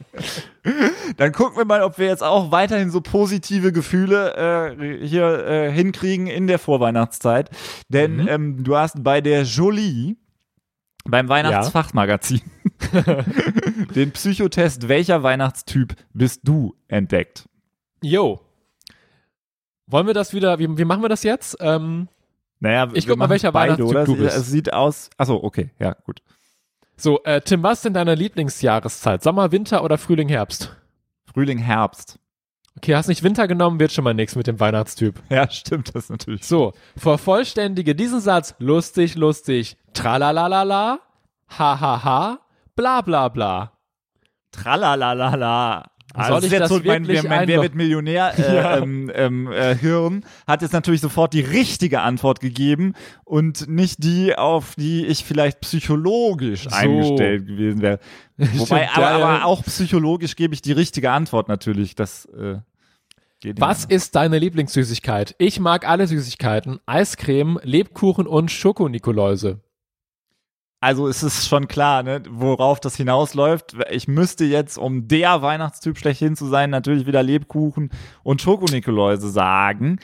Dann 1.19 1.33
gucken 1.33 1.57
wir 1.59 1.65
mal, 1.67 1.83
ob 1.83 1.99
wir 1.99 2.07
jetzt 2.07 2.23
auch 2.23 2.51
weiterhin 2.53 2.91
so 2.91 3.01
positive 3.01 3.71
Gefühle 3.73 4.35
äh, 4.79 5.07
hier 5.07 5.47
äh, 5.47 5.71
hinkriegen 5.73 6.27
in 6.27 6.47
der 6.47 6.59
Vorweihnachtszeit. 6.59 7.51
Denn 7.89 8.17
Mhm. 8.17 8.29
ähm, 8.29 8.65
du 8.65 8.77
hast 8.77 9.03
bei 9.05 9.21
der 9.21 9.43
Jolie, 9.43 10.17
beim 11.05 11.29
Weihnachtsfachmagazin, 11.29 12.41
den 13.95 14.13
Psychotest, 14.13 14.89
welcher 14.89 15.23
Weihnachtstyp 15.23 15.95
bist 16.15 16.41
du 16.45 16.75
entdeckt? 16.89 17.47
Yo. 18.03 18.41
Wollen 19.87 20.07
wir 20.07 20.15
das 20.15 20.33
wieder, 20.33 20.59
wie, 20.59 20.79
wie 20.79 20.85
machen 20.87 21.03
wir 21.03 21.09
das 21.11 21.23
jetzt? 21.25 21.59
Ähm, 21.61 22.09
Naja, 22.61 22.89
Ich 22.95 23.07
wir 23.07 23.13
guck 23.13 23.19
mal, 23.19 23.29
welcher 23.31 23.53
beide, 23.53 23.79
Weihnachtstyp 23.79 24.05
du 24.07 24.13
Es- 24.15 24.19
bist. 24.19 24.37
Es 24.37 24.47
sieht 24.49 24.73
aus. 24.73 25.11
Achso, 25.19 25.37
okay, 25.43 25.71
ja, 25.79 25.95
gut. 26.05 26.23
so, 26.97 27.23
äh, 27.25 27.41
Tim, 27.41 27.63
was 27.63 27.79
ist 27.79 27.85
denn 27.87 27.95
deine 27.95 28.15
Lieblingsjahreszeit? 28.15 29.23
Sommer, 29.23 29.53
Winter 29.53 29.83
oder 29.85 29.99
Frühling, 29.99 30.29
Herbst? 30.29 30.75
Frühling, 31.33 31.59
Herbst. 31.59 32.19
Okay, 32.77 32.95
hast 32.97 33.07
nicht 33.09 33.23
Winter 33.23 33.47
genommen, 33.47 33.79
wird 33.79 33.93
schon 33.93 34.03
mal 34.05 34.15
nichts 34.15 34.35
mit 34.37 34.47
dem 34.47 34.59
Weihnachtstyp. 34.59 35.23
Ja, 35.31 35.49
stimmt, 35.51 35.95
das 35.95 36.09
natürlich. 36.09 36.45
So, 36.45 36.73
vervollständige 36.97 37.95
diesen 37.95 38.21
Satz. 38.21 38.55
Lustig, 38.59 39.15
lustig. 39.15 39.77
Tralalala. 39.93 40.99
Ha, 41.59 41.81
ha, 41.81 42.05
ha. 42.05 42.39
Bla, 42.75 43.01
bla, 43.03 43.29
bla. 43.29 43.73
Tralalala. 44.51 45.91
Also 46.15 46.35
das 46.35 46.45
ist 46.45 46.53
jetzt 46.53 46.69
so 46.69 46.81
mein, 46.85 47.03
mein, 47.03 47.27
mein 47.27 47.49
Wer 47.49 47.63
wird 47.63 47.75
Millionär 47.75 48.33
äh, 48.39 48.55
Ja. 48.55 48.79
ähm, 48.79 49.11
ähm, 49.15 49.51
äh, 49.53 49.75
Hirn 49.77 50.25
hat 50.47 50.63
jetzt 50.63 50.73
natürlich 50.73 51.01
sofort 51.01 51.35
die 51.35 51.41
richtige 51.41 52.01
Antwort 52.01 52.41
gegeben 52.41 52.95
und 53.25 53.69
nicht 53.69 54.03
die, 54.05 54.35
auf 54.37 54.75
die 54.77 55.05
ich 55.07 55.25
vielleicht 55.25 55.61
psychologisch 55.61 56.65
So. 56.65 56.71
eingestellt 56.71 57.47
gewesen 57.47 57.83
wäre. 57.83 57.99
Wobei, 58.37 58.89
aber, 58.91 59.09
aber 59.09 59.45
auch 59.45 59.63
psychologisch 59.65 60.37
gebe 60.37 60.55
ich 60.55 60.63
die 60.63 60.73
richtige 60.73 61.11
Antwort 61.11 61.49
natürlich. 61.49 61.95
Das 61.95 62.27
äh, 62.27 62.57
geht 63.41 63.61
Was 63.61 63.85
ist 63.85 64.15
deine 64.15 64.39
Lieblingssüßigkeit? 64.39 65.35
Ich 65.39 65.59
mag 65.61 65.87
alle 65.89 66.07
Süßigkeiten. 66.07 66.81
Eiscreme, 66.87 67.59
Lebkuchen 67.63 68.27
und 68.27 68.51
Schokonikoläuse. 68.51 69.61
Also 70.85 71.09
es 71.09 71.23
ist 71.23 71.49
schon 71.49 71.67
klar, 71.67 72.03
ne, 72.03 72.23
worauf 72.29 72.79
das 72.79 72.95
hinausläuft. 72.95 73.75
Ich 73.91 74.07
müsste 74.07 74.45
jetzt, 74.45 74.77
um 74.77 75.09
der 75.09 75.41
Weihnachtstyp 75.41 75.97
schlechthin 75.97 76.37
zu 76.37 76.47
sein, 76.47 76.69
natürlich 76.69 77.07
wieder 77.07 77.23
Lebkuchen 77.23 77.89
und 78.23 78.43
Schokonikoläuse 78.43 79.31
sagen. 79.31 79.99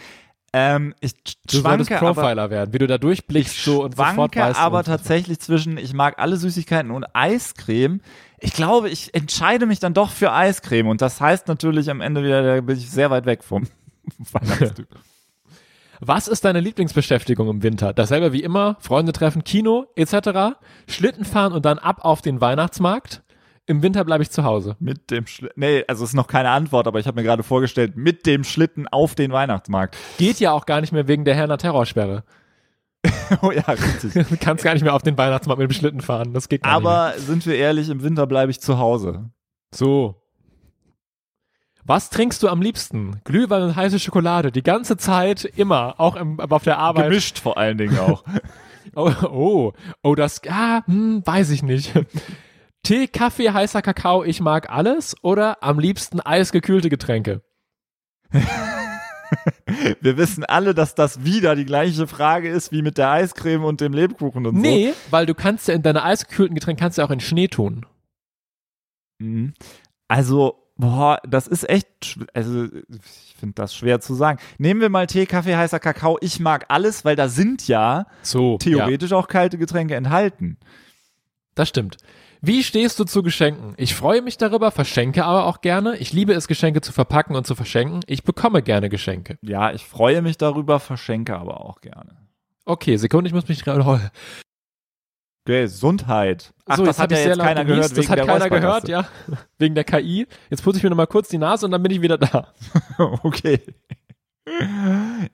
Ähm, 0.55 0.95
ich 1.01 1.13
Du 1.47 1.59
solltest 1.59 1.91
schwanke 1.91 1.99
aber, 1.99 2.23
Profiler 2.23 2.49
werden, 2.49 2.73
wie 2.73 2.79
du 2.79 2.87
da 2.87 2.97
durchblickst 2.97 3.63
so 3.63 3.85
und 3.85 3.95
sofort 3.95 4.35
weißt. 4.35 4.59
aber 4.59 4.83
tatsächlich 4.83 5.39
zwischen, 5.41 5.77
ich 5.77 5.93
mag 5.93 6.19
alle 6.19 6.39
Süßigkeiten 6.39 6.91
und 6.93 7.05
Eiscreme. 7.13 8.01
Ich 8.39 8.55
glaube, 8.55 8.89
ich 8.89 9.13
entscheide 9.13 9.67
mich 9.67 9.81
dann 9.81 9.93
doch 9.93 10.11
für 10.11 10.33
Eiscreme 10.33 10.89
und 10.89 11.03
das 11.03 11.21
heißt 11.21 11.47
natürlich 11.47 11.91
am 11.91 12.01
Ende 12.01 12.25
wieder, 12.25 12.43
da 12.43 12.59
bin 12.63 12.79
ich 12.79 12.91
sehr 12.91 13.11
weit 13.11 13.27
weg 13.27 13.45
vom 13.45 13.67
Weihnachtstyp. 14.33 14.89
Was 16.03 16.29
ist 16.29 16.47
deine 16.47 16.61
Lieblingsbeschäftigung 16.61 17.49
im 17.51 17.63
Winter? 17.63 17.93
Dasselbe 17.93 18.33
wie 18.33 18.43
immer, 18.43 18.79
Freunde 18.81 19.13
treffen, 19.13 19.45
Kino 19.45 19.87
etc., 19.97 20.57
Schlitten 20.89 21.27
fahren 21.27 21.53
und 21.53 21.67
dann 21.67 21.79
ab 21.79 22.05
auf 22.07 22.23
den 22.23 22.41
Weihnachtsmarkt. 22.41 23.23
Im 23.67 23.83
Winter 23.83 24.03
bleibe 24.05 24.23
ich 24.23 24.31
zu 24.31 24.43
Hause. 24.43 24.77
Mit 24.81 25.11
dem 25.11 25.27
Schlitten, 25.27 25.61
nee, 25.61 25.85
also 25.87 26.03
ist 26.03 26.15
noch 26.15 26.27
keine 26.27 26.51
Antwort, 26.51 26.87
aber 26.87 26.99
ich 27.01 27.07
habe 27.07 27.21
mir 27.21 27.23
gerade 27.23 27.43
vorgestellt, 27.43 27.97
mit 27.97 28.25
dem 28.25 28.45
Schlitten 28.45 28.89
auf 28.89 29.15
den 29.15 29.31
Weihnachtsmarkt. 29.31 29.97
Geht 30.17 30.41
ja 30.41 30.53
auch 30.53 30.65
gar 30.65 30.81
nicht 30.81 30.93
mehr 30.93 31.07
wegen 31.07 31.27
der 31.27 31.35
Herner 31.35 31.59
Terrorsperre. 31.59 32.25
oh 33.43 33.51
ja, 33.51 33.63
richtig. 33.63 34.15
Du 34.15 34.37
kannst 34.41 34.65
gar 34.65 34.73
nicht 34.73 34.83
mehr 34.83 34.95
auf 34.95 35.03
den 35.03 35.19
Weihnachtsmarkt 35.19 35.61
mit 35.61 35.71
dem 35.71 35.75
Schlitten 35.75 36.01
fahren. 36.01 36.33
Das 36.33 36.49
geht 36.49 36.63
gar 36.63 36.81
nicht. 36.81 36.89
Aber 36.89 37.13
sind 37.19 37.45
wir 37.45 37.57
ehrlich, 37.57 37.91
im 37.91 38.03
Winter 38.03 38.27
bleibe 38.27 38.51
ich 38.51 38.61
zu 38.61 38.79
Hause. 38.79 39.31
So. 39.75 40.20
Was 41.85 42.11
trinkst 42.11 42.43
du 42.43 42.49
am 42.49 42.63
liebsten? 42.63 43.21
Glühwein 43.25 43.63
und 43.63 43.77
heiße 43.77 43.99
Schokolade. 43.99 44.53
Die 44.53 44.63
ganze 44.63 44.97
Zeit, 44.97 45.45
immer. 45.45 45.95
Auch 45.99 46.17
im, 46.17 46.39
auf 46.41 46.65
der 46.65 46.79
Arbeit. 46.79 47.09
Gemischt 47.09 47.39
vor 47.39 47.57
allen 47.59 47.79
Dingen 47.79 47.99
auch. 47.99 48.25
Oh, 48.97 49.13
oh, 49.23 49.73
oh, 50.03 50.15
das, 50.17 50.41
ah, 50.49 50.83
hm, 50.87 51.23
weiß 51.25 51.51
ich 51.51 51.63
nicht. 51.63 51.93
Tee, 52.83 53.07
Kaffee, 53.07 53.51
heißer 53.51 53.83
Kakao, 53.83 54.25
ich 54.25 54.41
mag 54.41 54.71
alles 54.71 55.15
oder 55.23 55.63
am 55.63 55.79
liebsten 55.79 56.19
eisgekühlte 56.21 56.89
Getränke? 56.89 57.43
wir 60.01 60.17
wissen 60.17 60.45
alle, 60.45 60.75
dass 60.75 60.95
das 60.95 61.25
wieder 61.25 61.57
die 61.57 61.67
gleiche 61.67 62.07
Frage 62.07 62.49
ist 62.49 62.73
wie 62.73 62.83
mit 62.83 62.99
der 62.99 63.11
Eiscreme 63.11 63.65
und 63.65 63.81
dem 63.81 63.93
Lebkuchen 63.93 64.47
und 64.47 64.57
Nee, 64.57 64.93
weil 65.11 65.27
du 65.27 65.35
kannst 65.35 65.69
ja 65.69 65.75
in 65.75 65.83
deine 65.83 66.03
eisgekühlten 66.03 66.55
Getränke 66.55 66.81
kannst 66.81 66.99
ja 66.99 67.05
auch 67.05 67.11
in 67.11 67.21
Schnee 67.21 67.49
tun. 67.49 67.87
so. 69.21 69.27
Mhm. 69.27 69.55
Also, 70.09 70.70
boah, 70.81 71.21
das 71.29 71.47
ist 71.47 71.69
echt, 71.69 72.19
also 72.35 72.65
ich 72.65 73.35
finde 73.39 73.55
das 73.55 73.75
schwer 73.75 74.01
zu 74.01 74.15
sagen. 74.15 74.39
Nehmen 74.59 74.81
wir 74.81 74.89
mal 74.89 75.07
Tee, 75.07 75.27
Kaffee, 75.27 75.57
heißer 75.57 75.79
Kakao. 75.79 76.19
Ich 76.21 76.41
mag 76.41 76.67
alles, 76.69 77.05
weil 77.05 77.17
da 77.17 77.29
sind 77.29 77.69
ja 77.69 78.07
So, 78.23 78.53
ja, 78.53 78.59
theoretisch 78.59 79.13
auch 79.13 79.29
kalte 79.29 79.59
Getränke 79.59 79.95
enthalten. 79.95 80.57
das 81.55 81.69
stimmt. 81.69 81.99
Wie 82.43 82.63
stehst 82.63 82.99
du 82.99 83.05
zu 83.05 83.23
Geschenken? 83.23 83.75
Ich 83.77 83.95
freue 83.95 84.23
mich 84.23 84.39
darüber, 84.39 84.71
verschenke 84.71 85.27
aber 85.27 85.45
auch 85.45 85.61
gerne. 85.61 85.99
Ich 85.99 86.15
liebe 86.15 86.33
es, 86.33 86.49
Geschenke 86.49 86.81
zu 86.81 86.91
verpacken 86.91 87.37
und 87.37 87.47
zu 87.47 87.55
verschenken. 87.55 88.01
Ich 88.07 88.25
bekomme 88.25 88.63
gerne 88.63 88.89
Geschenke. 88.89 89.37
Ja, 89.43 89.73
ich 89.73 89.85
freue 89.85 90.23
mich 90.23 90.39
darüber, 90.39 90.81
verschenke 90.81 91.37
aber 91.37 91.61
auch 91.61 91.83
gerne. 91.83 92.17
Okay, 92.65 92.97
Sekunde, 92.97 93.29
ich 93.29 93.35
muss 93.35 93.47
mich 93.49 93.63
gerade. 93.63 94.11
Gesundheit. 95.45 96.53
Ach, 96.67 96.77
so, 96.77 96.85
das 96.85 96.99
hat 96.99 97.11
ja 97.11 97.19
jetzt 97.19 97.39
keiner 97.39 97.65
gehört. 97.65 97.97
Das 97.97 98.09
hat 98.09 98.27
keiner 98.27 98.51
gehört, 98.51 98.89
ja. 98.89 99.07
Wegen 99.59 99.75
der 99.75 99.85
KI. 99.85 100.27
Jetzt 100.51 100.63
putze 100.63 100.79
ich 100.79 100.85
mir 100.85 100.91
nochmal 100.91 101.07
kurz 101.07 101.29
die 101.29 101.39
Nase 101.39 101.67
und 101.67 101.73
dann 101.73 101.83
bin 101.83 101.93
ich 101.93 102.03
wieder 102.03 102.19
da. 102.19 102.49
Okay. 103.23 103.61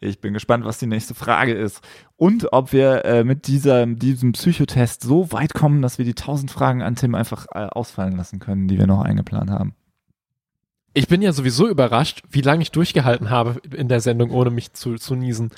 Ich 0.01 0.21
bin 0.21 0.35
gespannt, 0.35 0.64
was 0.64 0.79
die 0.79 0.87
nächste 0.87 1.14
Frage 1.14 1.55
ist. 1.55 1.81
Und 2.16 2.53
ob 2.53 2.73
wir 2.73 3.05
äh, 3.05 3.25
mit 3.25 3.47
dieser, 3.47 3.87
diesem 3.87 4.33
Psychotest 4.33 5.03
so 5.03 5.33
weit 5.33 5.55
kommen, 5.55 5.81
dass 5.81 5.99
wir 5.99 6.05
die 6.05 6.11
1000 6.11 6.51
Fragen 6.51 6.83
an 6.83 6.97
Tim 6.97 7.14
einfach 7.14 7.47
äh, 7.53 7.66
ausfallen 7.66 8.16
lassen 8.16 8.38
können, 8.38 8.69
die 8.69 8.79
wir 8.79 8.87
noch 8.87 9.03
eingeplant 9.03 9.51
haben. 9.51 9.75
Ich 10.92 11.09
bin 11.09 11.23
ja 11.23 11.33
sowieso 11.33 11.69
überrascht, 11.69 12.23
wie 12.31 12.40
lange 12.40 12.62
ich 12.62 12.73
durchgehalten 12.73 13.31
habe 13.31 13.61
in 13.75 13.88
der 13.88 14.01
Sendung, 14.01 14.31
ohne 14.31 14.51
mich 14.51 14.73
zu, 14.73 14.97
zu 14.97 15.14
niesen. 15.14 15.51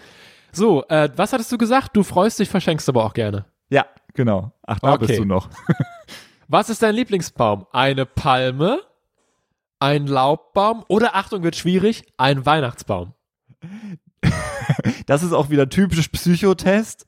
So, 0.52 0.84
äh, 0.88 1.10
was 1.16 1.32
hattest 1.32 1.52
du 1.52 1.58
gesagt? 1.58 1.96
Du 1.96 2.02
freust 2.02 2.38
dich, 2.38 2.48
verschenkst 2.48 2.88
aber 2.88 3.04
auch 3.04 3.14
gerne. 3.14 3.44
Ja, 3.70 3.86
genau. 4.18 4.52
Ach, 4.66 4.78
da 4.80 4.92
Okay. 4.94 5.06
bist 5.06 5.18
du 5.20 5.24
noch. 5.24 5.48
Was 6.48 6.68
ist 6.68 6.82
dein 6.82 6.94
Lieblingsbaum? 6.94 7.66
Eine 7.72 8.04
Palme, 8.04 8.80
ein 9.78 10.06
Laubbaum 10.06 10.84
oder, 10.88 11.14
Achtung, 11.14 11.42
wird 11.44 11.56
schwierig, 11.56 12.04
ein 12.18 12.44
Weihnachtsbaum. 12.44 13.14
Das 15.06 15.22
ist 15.22 15.32
auch 15.32 15.48
wieder 15.48 15.70
typisch 15.70 16.08
Psychotest. 16.08 17.06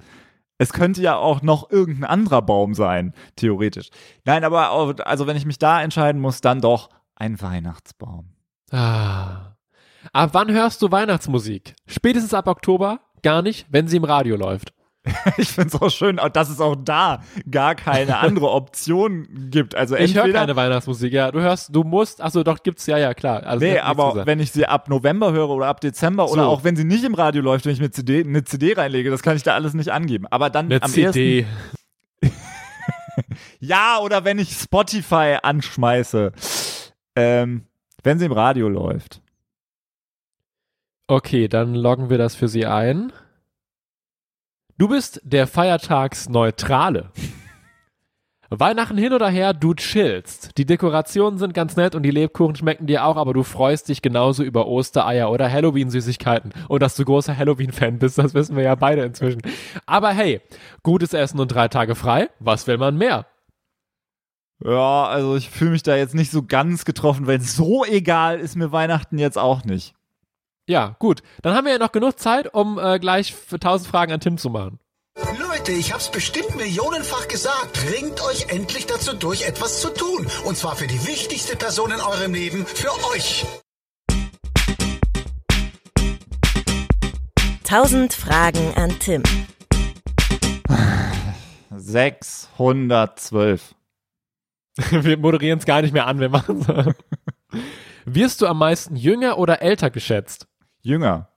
Es 0.56 0.72
könnte 0.72 1.02
ja 1.02 1.16
auch 1.16 1.42
noch 1.42 1.70
irgendein 1.70 2.04
anderer 2.08 2.40
Baum 2.40 2.72
sein, 2.74 3.12
theoretisch. 3.36 3.90
Nein, 4.24 4.44
aber 4.44 4.70
auch, 4.70 4.94
also 5.00 5.26
wenn 5.26 5.36
ich 5.36 5.44
mich 5.44 5.58
da 5.58 5.82
entscheiden 5.82 6.20
muss, 6.20 6.40
dann 6.40 6.60
doch 6.62 6.88
ein 7.16 7.40
Weihnachtsbaum. 7.42 8.30
Ah. 8.70 9.56
Ab 10.12 10.30
wann 10.32 10.50
hörst 10.50 10.80
du 10.80 10.90
Weihnachtsmusik? 10.90 11.74
Spätestens 11.86 12.32
ab 12.32 12.46
Oktober? 12.46 13.00
Gar 13.22 13.42
nicht, 13.42 13.66
wenn 13.70 13.86
sie 13.88 13.98
im 13.98 14.04
Radio 14.04 14.36
läuft. 14.36 14.72
Ich 15.38 15.48
finde 15.48 15.68
es 15.74 15.80
auch 15.80 15.90
schön, 15.90 16.20
dass 16.32 16.50
es 16.50 16.60
auch 16.60 16.76
da 16.76 17.22
gar 17.50 17.74
keine 17.74 18.18
andere 18.18 18.50
Option 18.50 19.28
gibt. 19.50 19.74
Also 19.74 19.96
Ich 19.96 20.14
höre 20.14 20.30
keine 20.32 20.56
Weihnachtsmusik, 20.56 21.12
ja. 21.12 21.30
Du 21.30 21.40
hörst, 21.40 21.74
du 21.74 21.84
musst, 21.84 22.20
achso, 22.20 22.42
doch, 22.42 22.62
gibt's, 22.62 22.86
ja, 22.86 22.98
ja, 22.98 23.14
klar. 23.14 23.44
Also, 23.44 23.64
Nee, 23.64 23.78
aber 23.78 24.26
wenn 24.26 24.40
ich 24.40 24.52
sie 24.52 24.66
ab 24.66 24.88
November 24.88 25.32
höre 25.32 25.50
oder 25.50 25.66
ab 25.66 25.80
Dezember 25.80 26.30
oder 26.30 26.42
So. 26.44 26.48
auch 26.48 26.64
wenn 26.64 26.76
sie 26.76 26.84
nicht 26.84 27.04
im 27.04 27.14
Radio 27.14 27.42
läuft, 27.42 27.64
wenn 27.64 27.72
ich 27.72 27.80
mir 27.80 27.90
CD, 27.90 28.24
eine 28.24 28.44
CD 28.44 28.74
reinlege, 28.74 29.10
das 29.10 29.22
kann 29.22 29.36
ich 29.36 29.42
da 29.42 29.54
alles 29.54 29.74
nicht 29.74 29.90
angeben. 29.90 30.26
Aber 30.26 30.50
dann 30.50 30.66
Eine 30.66 30.82
am 30.82 30.90
CD. 30.90 31.46
Ja, 33.58 33.98
oder 34.00 34.24
wenn 34.24 34.38
ich 34.38 34.52
Spotify 34.52 35.36
anschmeiße. 35.42 36.32
Ähm, 37.16 37.66
wenn 38.02 38.18
sie 38.18 38.24
im 38.24 38.32
Radio 38.32 38.68
läuft. 38.68 39.20
Okay, 41.06 41.48
dann 41.48 41.74
loggen 41.74 42.08
wir 42.08 42.18
das 42.18 42.34
für 42.34 42.48
Sie 42.48 42.66
ein. 42.66 43.12
Du 44.80 44.88
bist 44.88 45.20
der 45.24 45.46
Feiertagsneutrale. 45.46 47.10
Weihnachten 48.48 48.96
hin 48.96 49.12
oder 49.12 49.28
her, 49.28 49.52
du 49.52 49.74
chillst. 49.74 50.56
Die 50.56 50.64
Dekorationen 50.64 51.38
sind 51.38 51.52
ganz 51.52 51.76
nett 51.76 51.94
und 51.94 52.02
die 52.02 52.10
Lebkuchen 52.10 52.56
schmecken 52.56 52.86
dir 52.86 53.04
auch, 53.04 53.18
aber 53.18 53.34
du 53.34 53.42
freust 53.42 53.90
dich 53.90 54.00
genauso 54.00 54.42
über 54.42 54.66
Ostereier 54.66 55.30
oder 55.30 55.52
Halloween-Süßigkeiten. 55.52 56.54
Und 56.68 56.80
dass 56.80 56.96
du 56.96 57.04
großer 57.04 57.36
Halloween-Fan 57.36 57.98
bist, 57.98 58.16
das 58.16 58.32
wissen 58.32 58.56
wir 58.56 58.62
ja 58.62 58.74
beide 58.74 59.02
inzwischen. 59.02 59.42
Aber 59.84 60.12
hey, 60.12 60.40
gutes 60.82 61.12
Essen 61.12 61.40
und 61.40 61.48
drei 61.48 61.68
Tage 61.68 61.94
frei, 61.94 62.30
was 62.38 62.66
will 62.66 62.78
man 62.78 62.96
mehr? 62.96 63.26
Ja, 64.64 65.04
also 65.08 65.36
ich 65.36 65.50
fühle 65.50 65.72
mich 65.72 65.82
da 65.82 65.94
jetzt 65.94 66.14
nicht 66.14 66.30
so 66.30 66.42
ganz 66.42 66.86
getroffen, 66.86 67.26
weil 67.26 67.42
so 67.42 67.84
egal 67.84 68.40
ist 68.40 68.56
mir 68.56 68.72
Weihnachten 68.72 69.18
jetzt 69.18 69.36
auch 69.36 69.62
nicht. 69.62 69.94
Ja, 70.70 70.94
gut. 71.00 71.24
Dann 71.42 71.56
haben 71.56 71.64
wir 71.64 71.72
ja 71.72 71.78
noch 71.80 71.90
genug 71.90 72.20
Zeit, 72.20 72.54
um 72.54 72.78
äh, 72.78 73.00
gleich 73.00 73.34
für 73.34 73.56
1000 73.56 73.90
Fragen 73.90 74.12
an 74.12 74.20
Tim 74.20 74.38
zu 74.38 74.50
machen. 74.50 74.78
Leute, 75.36 75.72
ich 75.72 75.92
hab's 75.92 76.12
bestimmt 76.12 76.54
millionenfach 76.54 77.26
gesagt. 77.26 77.76
Ringt 77.92 78.22
euch 78.22 78.46
endlich 78.50 78.86
dazu 78.86 79.16
durch, 79.16 79.48
etwas 79.48 79.80
zu 79.80 79.92
tun. 79.92 80.28
Und 80.44 80.56
zwar 80.56 80.76
für 80.76 80.86
die 80.86 81.08
wichtigste 81.08 81.56
Person 81.56 81.90
in 81.90 82.00
eurem 82.00 82.34
Leben, 82.34 82.64
für 82.66 82.92
euch. 83.12 83.44
1000 87.64 88.12
Fragen 88.12 88.72
an 88.76 88.96
Tim. 89.00 89.24
612. 91.76 93.74
wir 94.92 95.18
moderieren 95.18 95.58
es 95.58 95.66
gar 95.66 95.82
nicht 95.82 95.92
mehr 95.92 96.06
an, 96.06 96.20
wir 96.20 96.28
machen 96.28 96.62
so. 96.62 96.84
Wirst 98.04 98.40
du 98.40 98.46
am 98.46 98.58
meisten 98.58 98.94
jünger 98.94 99.36
oder 99.36 99.62
älter 99.62 99.90
geschätzt? 99.90 100.46
Jünger. 100.82 101.28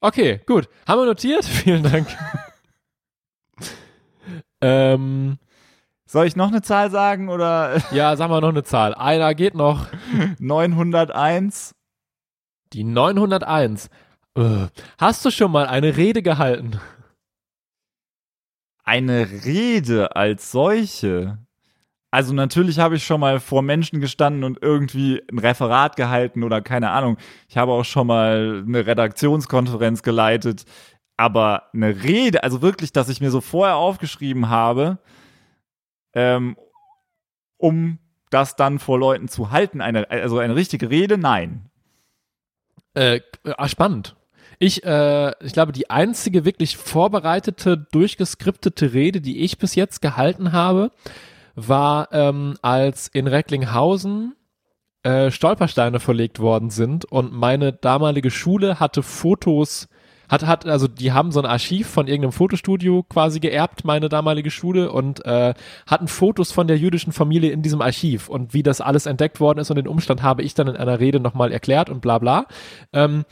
Okay, 0.00 0.40
gut. 0.46 0.68
Haben 0.86 1.00
wir 1.00 1.06
notiert? 1.06 1.44
Vielen 1.64 1.82
Dank. 1.82 2.06
Ähm, 4.64 5.38
Soll 6.06 6.26
ich 6.26 6.36
noch 6.36 6.48
eine 6.48 6.62
Zahl 6.62 6.90
sagen 6.90 7.28
oder 7.28 7.80
ja, 7.92 8.16
sagen 8.16 8.32
wir 8.32 8.40
noch 8.40 8.48
eine 8.48 8.64
Zahl. 8.64 8.94
Einer 8.94 9.34
geht 9.34 9.54
noch. 9.54 9.86
901? 10.38 11.74
Die 12.72 12.84
901. 12.84 13.88
Äh, 14.36 14.66
Hast 14.98 15.24
du 15.24 15.30
schon 15.30 15.52
mal 15.52 15.66
eine 15.66 15.96
Rede 15.96 16.22
gehalten? 16.22 16.80
eine 18.84 19.26
Rede 19.44 20.14
als 20.14 20.52
solche. 20.52 21.38
Also 22.10 22.32
natürlich 22.32 22.78
habe 22.78 22.94
ich 22.96 23.04
schon 23.04 23.18
mal 23.20 23.40
vor 23.40 23.62
Menschen 23.62 24.00
gestanden 24.00 24.44
und 24.44 24.58
irgendwie 24.62 25.20
ein 25.32 25.38
Referat 25.38 25.96
gehalten 25.96 26.44
oder 26.44 26.60
keine 26.60 26.90
Ahnung. 26.90 27.16
Ich 27.48 27.56
habe 27.56 27.72
auch 27.72 27.84
schon 27.84 28.06
mal 28.06 28.62
eine 28.64 28.86
Redaktionskonferenz 28.86 30.02
geleitet. 30.02 30.64
Aber 31.16 31.70
eine 31.72 32.02
Rede, 32.02 32.42
also 32.42 32.62
wirklich, 32.62 32.92
dass 32.92 33.08
ich 33.08 33.20
mir 33.20 33.30
so 33.30 33.40
vorher 33.40 33.76
aufgeschrieben 33.76 34.48
habe, 34.48 34.98
ähm, 36.12 36.56
um 37.56 37.98
das 38.30 38.56
dann 38.56 38.78
vor 38.78 38.98
Leuten 38.98 39.28
zu 39.28 39.50
halten, 39.50 39.80
eine, 39.80 40.10
also 40.10 40.38
eine 40.38 40.56
richtige 40.56 40.90
Rede, 40.90 41.18
nein. 41.18 41.70
Äh, 42.94 43.20
ah, 43.56 43.68
spannend. 43.68 44.16
Ich, 44.58 44.84
äh, 44.84 45.32
ich 45.44 45.52
glaube, 45.52 45.72
die 45.72 45.90
einzige 45.90 46.44
wirklich 46.44 46.76
vorbereitete, 46.76 47.76
durchgeskriptete 47.76 48.92
Rede, 48.92 49.20
die 49.20 49.40
ich 49.40 49.58
bis 49.58 49.74
jetzt 49.74 50.00
gehalten 50.00 50.52
habe, 50.52 50.90
war, 51.54 52.08
ähm, 52.12 52.56
als 52.62 53.08
in 53.08 53.26
Recklinghausen 53.26 54.34
äh, 55.02 55.30
Stolpersteine 55.30 56.00
verlegt 56.00 56.40
worden 56.40 56.70
sind 56.70 57.04
und 57.04 57.32
meine 57.32 57.72
damalige 57.72 58.30
Schule 58.30 58.80
hatte 58.80 59.02
Fotos, 59.02 59.88
hat, 60.28 60.46
hat, 60.46 60.66
also 60.66 60.88
die 60.88 61.12
haben 61.12 61.32
so 61.32 61.40
ein 61.40 61.46
Archiv 61.46 61.88
von 61.88 62.06
irgendeinem 62.06 62.32
Fotostudio 62.32 63.02
quasi 63.02 63.40
geerbt, 63.40 63.84
meine 63.84 64.08
damalige 64.08 64.50
Schule, 64.50 64.90
und 64.90 65.24
äh, 65.24 65.54
hatten 65.86 66.08
Fotos 66.08 66.52
von 66.52 66.66
der 66.66 66.78
jüdischen 66.78 67.12
Familie 67.12 67.50
in 67.50 67.62
diesem 67.62 67.80
Archiv 67.80 68.28
und 68.28 68.54
wie 68.54 68.62
das 68.62 68.80
alles 68.80 69.06
entdeckt 69.06 69.40
worden 69.40 69.58
ist 69.58 69.70
und 69.70 69.76
den 69.76 69.88
Umstand 69.88 70.22
habe 70.22 70.42
ich 70.42 70.54
dann 70.54 70.68
in 70.68 70.76
einer 70.76 71.00
Rede 71.00 71.20
nochmal 71.20 71.52
erklärt 71.52 71.90
und 71.90 72.00
bla 72.00 72.18
bla. 72.18 72.46
Ähm, 72.92 73.24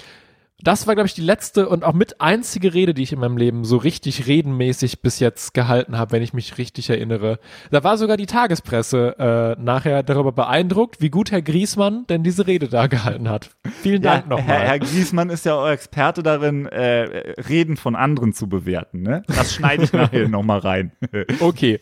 das 0.63 0.87
war, 0.87 0.95
glaube 0.95 1.07
ich, 1.07 1.15
die 1.15 1.23
letzte 1.23 1.69
und 1.69 1.85
auch 1.85 1.93
mit 1.93 2.21
einzige 2.21 2.73
Rede, 2.73 2.95
die 2.95 3.03
ich 3.03 3.13
in 3.13 3.19
meinem 3.19 3.37
Leben 3.37 3.65
so 3.65 3.77
richtig 3.77 4.27
redenmäßig 4.27 5.01
bis 5.03 5.19
jetzt 5.19 5.55
gehalten 5.55 5.99
habe, 5.99 6.13
wenn 6.13 6.23
ich 6.23 6.33
mich 6.33 6.59
richtig 6.59 6.89
erinnere. 6.91 7.39
Da 7.71 7.83
war 7.85 7.99
sogar 7.99 8.17
die 8.17 8.27
Tagespresse 8.27 9.57
äh, 9.59 9.63
nachher 9.63 10.03
darüber 10.03 10.33
beeindruckt, 10.33 11.01
wie 11.01 11.11
gut 11.11 11.31
Herr 11.33 11.43
Griesmann 11.43 12.07
denn 12.09 12.23
diese 12.23 12.47
Rede 12.47 12.69
da 12.69 12.87
gehalten 12.87 13.29
hat. 13.29 13.51
Vielen 13.83 14.03
Dank 14.03 14.25
Ja, 14.25 14.37
Herr, 14.37 14.39
nochmal. 14.39 14.61
Herr 14.61 14.79
Griesmann 14.79 15.31
ist 15.31 15.45
ja 15.45 15.55
auch 15.55 15.69
Experte 15.69 16.23
darin, 16.23 16.67
äh, 16.67 17.35
Reden 17.49 17.77
von 17.77 17.97
anderen 17.97 18.33
zu 18.33 18.49
bewerten. 18.49 19.03
Ne? 19.03 19.23
Das 19.27 19.55
schneide 19.55 19.85
ich 19.85 19.93
nachher 19.93 20.29
nochmal 20.29 20.59
rein. 20.61 20.93
Okay. 21.41 21.81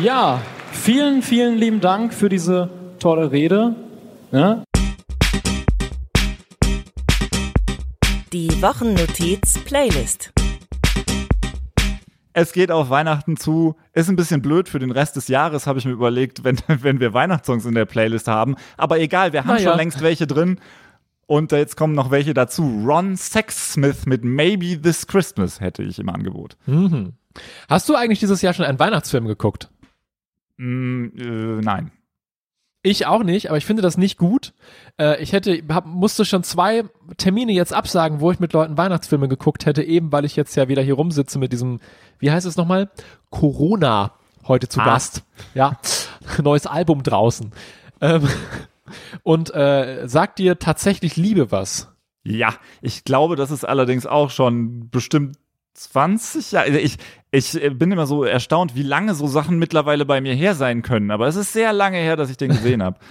Ja, 0.00 0.40
vielen, 0.72 1.22
vielen 1.22 1.56
lieben 1.56 1.80
Dank 1.80 2.14
für 2.14 2.28
diese 2.28 2.70
tolle 2.98 3.32
Rede. 3.32 3.74
Ja, 4.30 4.62
Die 8.32 8.50
Wochennotiz 8.60 9.58
Playlist. 9.64 10.34
Es 12.34 12.52
geht 12.52 12.70
auf 12.70 12.90
Weihnachten 12.90 13.38
zu. 13.38 13.74
Ist 13.94 14.10
ein 14.10 14.16
bisschen 14.16 14.42
blöd 14.42 14.68
für 14.68 14.78
den 14.78 14.90
Rest 14.90 15.16
des 15.16 15.28
Jahres, 15.28 15.66
habe 15.66 15.78
ich 15.78 15.86
mir 15.86 15.92
überlegt, 15.92 16.44
wenn, 16.44 16.58
wenn 16.68 17.00
wir 17.00 17.14
Weihnachtssongs 17.14 17.64
in 17.64 17.74
der 17.74 17.86
Playlist 17.86 18.28
haben. 18.28 18.56
Aber 18.76 18.98
egal, 19.00 19.32
wir 19.32 19.40
haben 19.40 19.54
Na 19.56 19.58
ja. 19.58 19.70
schon 19.70 19.78
längst 19.78 20.02
welche 20.02 20.26
drin. 20.26 20.60
Und 21.26 21.52
jetzt 21.52 21.78
kommen 21.78 21.94
noch 21.94 22.10
welche 22.10 22.34
dazu. 22.34 22.82
Ron 22.86 23.16
Sexsmith 23.16 24.04
mit 24.04 24.24
Maybe 24.24 24.78
This 24.78 25.06
Christmas 25.06 25.60
hätte 25.60 25.82
ich 25.82 25.98
im 25.98 26.10
Angebot. 26.10 26.58
Mhm. 26.66 27.14
Hast 27.66 27.88
du 27.88 27.94
eigentlich 27.94 28.20
dieses 28.20 28.42
Jahr 28.42 28.52
schon 28.52 28.66
einen 28.66 28.78
Weihnachtsfilm 28.78 29.26
geguckt? 29.26 29.70
Mm, 30.58 31.06
äh, 31.16 31.62
nein. 31.62 31.92
Ich 32.82 33.06
auch 33.06 33.24
nicht, 33.24 33.48
aber 33.48 33.58
ich 33.58 33.66
finde 33.66 33.82
das 33.82 33.98
nicht 33.98 34.18
gut. 34.18 34.52
Äh, 34.98 35.20
ich 35.20 35.32
hätte, 35.32 35.62
hab, 35.68 35.86
musste 35.86 36.24
schon 36.24 36.44
zwei 36.44 36.84
Termine 37.16 37.52
jetzt 37.52 37.72
absagen, 37.72 38.20
wo 38.20 38.30
ich 38.30 38.38
mit 38.38 38.52
Leuten 38.52 38.78
Weihnachtsfilme 38.78 39.28
geguckt 39.28 39.66
hätte, 39.66 39.82
eben 39.82 40.12
weil 40.12 40.24
ich 40.24 40.36
jetzt 40.36 40.54
ja 40.54 40.68
wieder 40.68 40.82
hier 40.82 40.94
rumsitze 40.94 41.38
mit 41.38 41.52
diesem, 41.52 41.80
wie 42.18 42.30
heißt 42.30 42.46
es 42.46 42.56
nochmal? 42.56 42.88
Corona 43.30 44.12
heute 44.46 44.68
zu 44.68 44.80
Ah. 44.80 44.84
Gast. 44.84 45.24
Ja, 45.54 45.78
neues 46.42 46.66
Album 46.66 47.02
draußen. 47.02 47.52
Ähm, 48.00 48.28
und 49.24 49.52
äh, 49.54 50.06
sagt 50.06 50.38
dir 50.38 50.58
tatsächlich 50.58 51.16
Liebe 51.16 51.50
was? 51.50 51.88
Ja, 52.22 52.54
ich 52.80 53.04
glaube, 53.04 53.36
das 53.36 53.50
ist 53.50 53.64
allerdings 53.64 54.06
auch 54.06 54.30
schon 54.30 54.88
bestimmt 54.90 55.36
20 55.74 56.52
Jahre. 56.52 56.66
Also 56.66 56.78
Ich, 56.78 56.96
ich 57.30 57.62
äh, 57.62 57.70
bin 57.70 57.92
immer 57.92 58.06
so 58.06 58.24
erstaunt, 58.24 58.74
wie 58.74 58.82
lange 58.82 59.14
so 59.14 59.26
Sachen 59.26 59.58
mittlerweile 59.58 60.04
bei 60.04 60.20
mir 60.20 60.34
her 60.34 60.54
sein 60.54 60.82
können. 60.82 61.10
Aber 61.10 61.26
es 61.26 61.36
ist 61.36 61.52
sehr 61.52 61.72
lange 61.72 61.98
her, 61.98 62.16
dass 62.16 62.30
ich 62.30 62.36
den 62.36 62.50
gesehen 62.50 62.82
habe. 62.82 62.98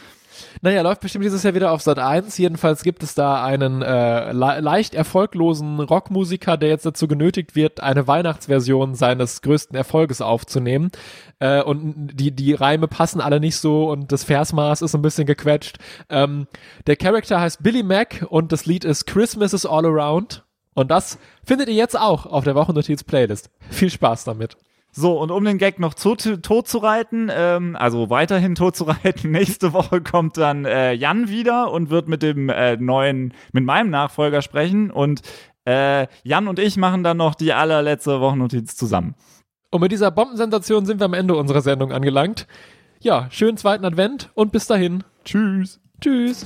Naja, 0.62 0.82
läuft 0.82 1.01
bestimmt 1.01 1.25
dieses 1.25 1.43
Jahr 1.43 1.56
wieder 1.56 1.71
auf 1.71 1.82
Sat 1.82 1.99
1. 1.99 2.38
Jedenfalls 2.38 2.84
gibt 2.84 3.03
es 3.03 3.15
da 3.15 3.43
einen 3.43 3.82
äh, 3.82 4.32
le 4.32 4.60
leicht 4.60 4.95
erfolglosen 4.95 5.80
Rockmusiker, 5.80 6.58
der 6.58 6.69
jetzt 6.69 6.86
dazu 6.86 7.08
genötigt 7.08 7.56
wird, 7.56 7.80
eine 7.80 8.08
Weihnachtsversion 8.08 8.95
seines 8.95 9.41
größten 9.41 9.75
Erfolges 9.75 10.21
aufzunehmen. 10.21 10.91
Äh, 11.39 11.62
und 11.62 12.10
die, 12.13 12.32
die 12.32 12.53
Reime 12.53 12.88
passen 12.88 13.21
alle 13.21 13.39
nicht 13.39 13.58
so 13.58 13.89
und 13.89 14.12
das 14.12 14.23
Versmaß 14.23 14.82
ist 14.82 14.95
ein 14.95 15.01
bisschen 15.01 15.25
gequetscht. 15.25 15.77
Ähm, 16.10 16.47
der 16.86 16.95
Charakter 16.95 17.39
heißt 17.39 17.63
Billy 17.63 17.84
Mack 17.84 18.25
und 18.30 18.51
das 18.51 18.65
Lied 18.65 18.86
ist 18.86 19.06
Christmas 19.06 19.53
is 19.53 19.65
All 19.65 19.86
Around. 19.86 20.43
Und 20.78 20.92
das 20.92 21.18
findet 21.44 21.70
ihr 21.70 21.74
jetzt 21.74 22.00
auch 22.00 22.28
auf 22.28 22.44
der 22.44 22.54
Wochennotiz-Playlist. 22.54 23.50
Viel 23.72 23.90
Spaß 23.90 24.26
damit. 24.26 24.58
So, 24.92 25.20
und 25.20 25.32
um 25.32 25.44
den 25.44 25.58
Gag 25.58 25.80
noch 25.80 25.96
zu, 25.96 26.16
tot 26.16 26.68
zu 26.68 26.78
reiten, 26.78 27.32
ähm, 27.34 27.76
also 27.76 28.12
weiterhin 28.12 28.54
tot 28.54 28.76
zu 28.76 28.84
reiten, 28.84 29.32
nächste 29.32 29.74
Woche 29.74 30.02
kommt 30.02 30.38
dann 30.38 30.66
äh, 30.66 30.94
Jan 30.94 31.30
wieder 31.30 31.72
und 31.72 31.90
wird 31.90 32.08
mit 32.08 32.22
dem 32.22 32.50
äh, 32.50 32.78
neuen, 32.78 33.34
mit 33.54 33.63
meinem 33.63 33.90
Nachfolger 33.90 34.44
sprechen. 34.44 34.92
Und 34.92 35.24
äh, 35.66 36.06
Jan 36.22 36.48
und 36.48 36.60
ich 36.60 36.78
machen 36.78 37.04
dann 37.04 37.18
noch 37.18 37.34
die 37.34 37.54
allerletzte 37.54 38.22
Wochennotiz 38.22 38.76
zusammen. 38.76 39.16
Und 39.72 39.82
mit 39.82 39.92
dieser 39.92 40.12
Bombensensation 40.12 40.86
sind 40.86 41.00
wir 41.02 41.06
am 41.06 41.16
Ende 41.16 41.36
unserer 41.36 41.62
Sendung 41.62 41.92
angelangt. 41.92 42.46
Ja, 43.00 43.26
schönen 43.32 43.58
zweiten 43.58 43.84
Advent 43.84 44.30
und 44.36 44.52
bis 44.52 44.68
dahin. 44.68 45.04
Tschüss. 45.26 45.80
Tschüss. 46.00 46.46